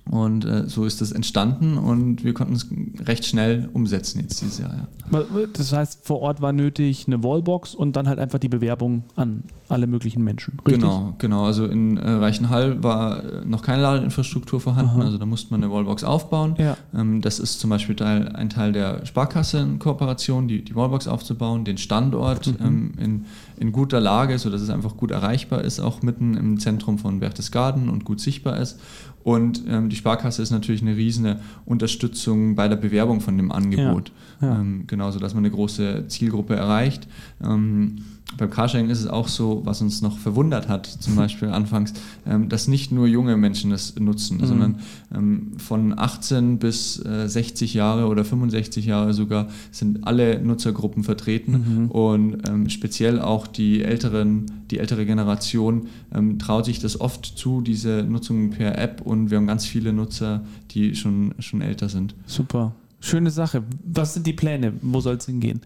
Und 0.09 0.45
äh, 0.45 0.69
so 0.69 0.85
ist 0.85 1.01
das 1.01 1.11
entstanden 1.11 1.79
und 1.79 2.23
wir 2.23 2.33
konnten 2.33 2.55
es 2.55 2.69
recht 3.07 3.25
schnell 3.25 3.69
umsetzen 3.73 4.21
jetzt 4.21 4.41
dieses 4.41 4.59
Jahr. 4.59 4.89
Ja. 5.11 5.23
Das 5.53 5.73
heißt, 5.73 6.07
vor 6.07 6.21
Ort 6.21 6.41
war 6.41 6.53
nötig 6.53 7.07
eine 7.09 7.25
Wallbox 7.25 7.75
und 7.75 7.97
dann 7.97 8.09
halt 8.09 8.21
einfach 8.21 8.39
die 8.39 8.49
Bewerbung 8.49 9.03
an 9.17 9.43
alle 9.69 9.89
möglichen 9.89 10.23
Menschen. 10.23 10.59
Richtig? 10.65 10.81
Genau, 10.81 11.15
genau. 11.19 11.45
Also 11.45 11.67
in 11.67 11.97
äh, 11.97 12.09
Reichenhall 12.09 12.85
war 12.85 13.25
äh, 13.25 13.45
noch 13.45 13.63
keine 13.63 13.83
Ladeinfrastruktur 13.83 14.61
vorhanden, 14.61 15.01
Aha. 15.01 15.07
also 15.07 15.19
da 15.19 15.27
musste 15.27 15.51
man 15.51 15.65
eine 15.65 15.73
Wallbox 15.73 16.05
aufbauen. 16.05 16.55
Ja. 16.59 16.77
Ähm, 16.95 17.21
das 17.21 17.41
ist 17.41 17.59
zum 17.59 17.71
Beispiel 17.71 17.97
Teil, 17.97 18.29
ein 18.29 18.49
Teil 18.49 18.71
der 18.71 19.05
Sparkassen-Kooperation, 19.07 20.47
die, 20.47 20.63
die 20.63 20.77
Wallbox 20.77 21.09
aufzubauen, 21.09 21.65
den 21.65 21.79
Standort 21.79 22.47
mhm. 22.47 22.67
ähm, 22.67 22.93
in, 22.97 23.25
in 23.57 23.73
guter 23.73 24.01
Lage, 24.01 24.39
sodass 24.39 24.61
es 24.61 24.71
einfach 24.71 24.97
gut 24.97 25.11
erreichbar 25.11 25.63
ist, 25.63 25.81
auch 25.81 26.03
mitten 26.03 26.37
im 26.37 26.61
Zentrum 26.61 26.99
von 26.99 27.19
Berchtesgaden 27.19 27.89
und 27.89 28.05
gut 28.05 28.21
sichtbar 28.21 28.59
ist. 28.59 28.79
Und 29.27 29.65
ähm, 29.69 29.89
die 29.89 29.96
Sparkasse 29.97 30.43
ist 30.43 30.51
natürlich 30.51 30.83
eine 30.83 30.97
riesige 30.97 31.41
Unterstützung 31.65 32.55
bei 32.55 32.69
der 32.69 32.77
Bewerbung 32.77 33.21
von 33.21 33.37
dem 33.37 33.51
Angebot. 33.51 34.13
Ja, 34.41 34.49
ja. 34.49 34.61
Ähm, 34.61 34.85
genauso, 34.87 35.19
dass 35.19 35.35
man 35.35 35.45
eine 35.45 35.53
große 35.53 36.07
Zielgruppe 36.09 36.55
erreicht. 36.55 37.09
Ähm, 37.43 37.97
beim 38.37 38.51
Carsharing 38.51 38.91
ist 38.91 39.01
es 39.01 39.07
auch 39.07 39.29
so, 39.29 39.63
was 39.65 39.81
uns 39.81 40.03
noch 40.03 40.19
verwundert 40.19 40.69
hat, 40.69 40.87
zum 40.87 41.17
Beispiel 41.17 41.49
anfangs, 41.49 41.95
ähm, 42.27 42.49
dass 42.49 42.69
nicht 42.69 42.93
nur 42.93 43.07
junge 43.07 43.37
Menschen 43.37 43.73
es 43.73 43.99
nutzen, 43.99 44.39
mhm. 44.39 44.47
sondern 44.47 44.79
ähm, 45.15 45.53
von 45.59 45.99
18 45.99 46.59
bis 46.59 47.05
äh, 47.05 47.29
60 47.29 47.75
Jahre 47.75 48.07
oder 48.07 48.25
65 48.25 48.85
Jahre 48.87 49.15
sogar 49.15 49.49
sind 49.71 50.07
alle 50.07 50.41
Nutzergruppen 50.41 51.05
vertreten 51.05 51.53
mhm. 51.53 51.91
und 51.91 52.49
ähm, 52.49 52.69
speziell 52.69 53.21
auch 53.21 53.47
die 53.47 53.83
älteren, 53.83 54.47
die 54.71 54.79
ältere 54.79 55.07
Generation 55.07 55.87
ähm, 56.15 56.39
traut 56.39 56.65
sich 56.65 56.81
das 56.81 57.01
oft 57.01 57.25
zu, 57.25 57.61
diese 57.61 58.03
Nutzung 58.03 58.51
per 58.51 58.77
App 58.79 59.03
und 59.03 59.31
wir 59.31 59.39
haben 59.39 59.47
ganz 59.47 59.67
viele 59.67 59.93
Nutzer, 59.93 60.45
die 60.73 60.95
schon, 60.95 61.35
schon 61.39 61.63
älter 61.63 61.89
sind. 61.89 62.15
Super. 62.27 62.75
Schöne 63.01 63.31
Sache. 63.31 63.63
Was 63.85 64.15
sind 64.15 64.27
die 64.27 64.33
Pläne? 64.33 64.73
Wo 64.83 65.01
soll 65.01 65.17
es 65.17 65.27
hingehen? 65.27 65.61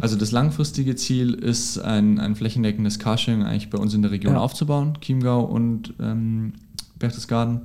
Also 0.00 0.16
das 0.16 0.32
langfristige 0.32 0.96
Ziel 0.96 1.34
ist, 1.34 1.78
ein, 1.78 2.18
ein 2.18 2.34
flächendeckendes 2.34 2.98
Carsharing 2.98 3.42
eigentlich 3.42 3.70
bei 3.70 3.78
uns 3.78 3.94
in 3.94 4.02
der 4.02 4.10
Region 4.10 4.34
ja. 4.34 4.40
aufzubauen, 4.40 4.94
Chiemgau 5.00 5.42
und 5.42 5.94
ähm, 6.00 6.54
Berchtesgaden. 6.98 7.60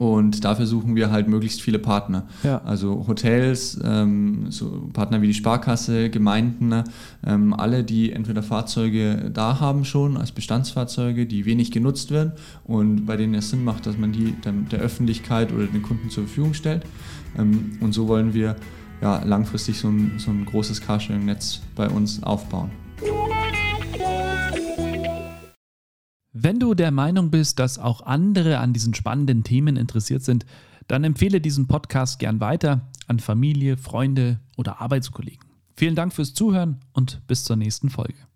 Und 0.00 0.46
dafür 0.46 0.64
suchen 0.64 0.96
wir 0.96 1.10
halt 1.10 1.28
möglichst 1.28 1.60
viele 1.60 1.78
Partner. 1.78 2.26
Ja. 2.42 2.62
Also 2.64 3.04
Hotels, 3.06 3.78
ähm, 3.84 4.46
so 4.48 4.88
Partner 4.94 5.20
wie 5.20 5.26
die 5.26 5.34
Sparkasse, 5.34 6.08
Gemeinden, 6.08 6.84
ähm, 7.26 7.52
alle, 7.52 7.84
die 7.84 8.10
entweder 8.10 8.42
Fahrzeuge 8.42 9.30
da 9.30 9.60
haben 9.60 9.84
schon 9.84 10.16
als 10.16 10.32
Bestandsfahrzeuge, 10.32 11.26
die 11.26 11.44
wenig 11.44 11.70
genutzt 11.70 12.12
werden 12.12 12.32
und 12.64 13.04
bei 13.04 13.18
denen 13.18 13.34
es 13.34 13.50
Sinn 13.50 13.62
macht, 13.62 13.84
dass 13.84 13.98
man 13.98 14.10
die 14.12 14.34
dann 14.40 14.70
der 14.70 14.78
Öffentlichkeit 14.78 15.52
oder 15.52 15.66
den 15.66 15.82
Kunden 15.82 16.08
zur 16.08 16.24
Verfügung 16.24 16.54
stellt. 16.54 16.82
Ähm, 17.36 17.72
und 17.82 17.92
so 17.92 18.08
wollen 18.08 18.32
wir 18.32 18.56
ja, 19.00 19.22
langfristig 19.24 19.78
so 19.78 19.88
ein, 19.88 20.18
so 20.18 20.30
ein 20.30 20.44
großes 20.44 20.80
Carsharing-Netz 20.80 21.62
bei 21.74 21.88
uns 21.88 22.22
aufbauen. 22.22 22.70
Wenn 26.32 26.58
du 26.58 26.74
der 26.74 26.90
Meinung 26.90 27.30
bist, 27.30 27.58
dass 27.58 27.78
auch 27.78 28.02
andere 28.02 28.58
an 28.58 28.72
diesen 28.72 28.94
spannenden 28.94 29.42
Themen 29.44 29.76
interessiert 29.76 30.22
sind, 30.22 30.46
dann 30.86 31.04
empfehle 31.04 31.40
diesen 31.40 31.66
Podcast 31.66 32.18
gern 32.18 32.40
weiter 32.40 32.88
an 33.06 33.18
Familie, 33.18 33.76
Freunde 33.76 34.40
oder 34.56 34.80
Arbeitskollegen. 34.80 35.44
Vielen 35.76 35.94
Dank 35.94 36.12
fürs 36.12 36.34
Zuhören 36.34 36.80
und 36.92 37.26
bis 37.26 37.44
zur 37.44 37.56
nächsten 37.56 37.90
Folge. 37.90 38.29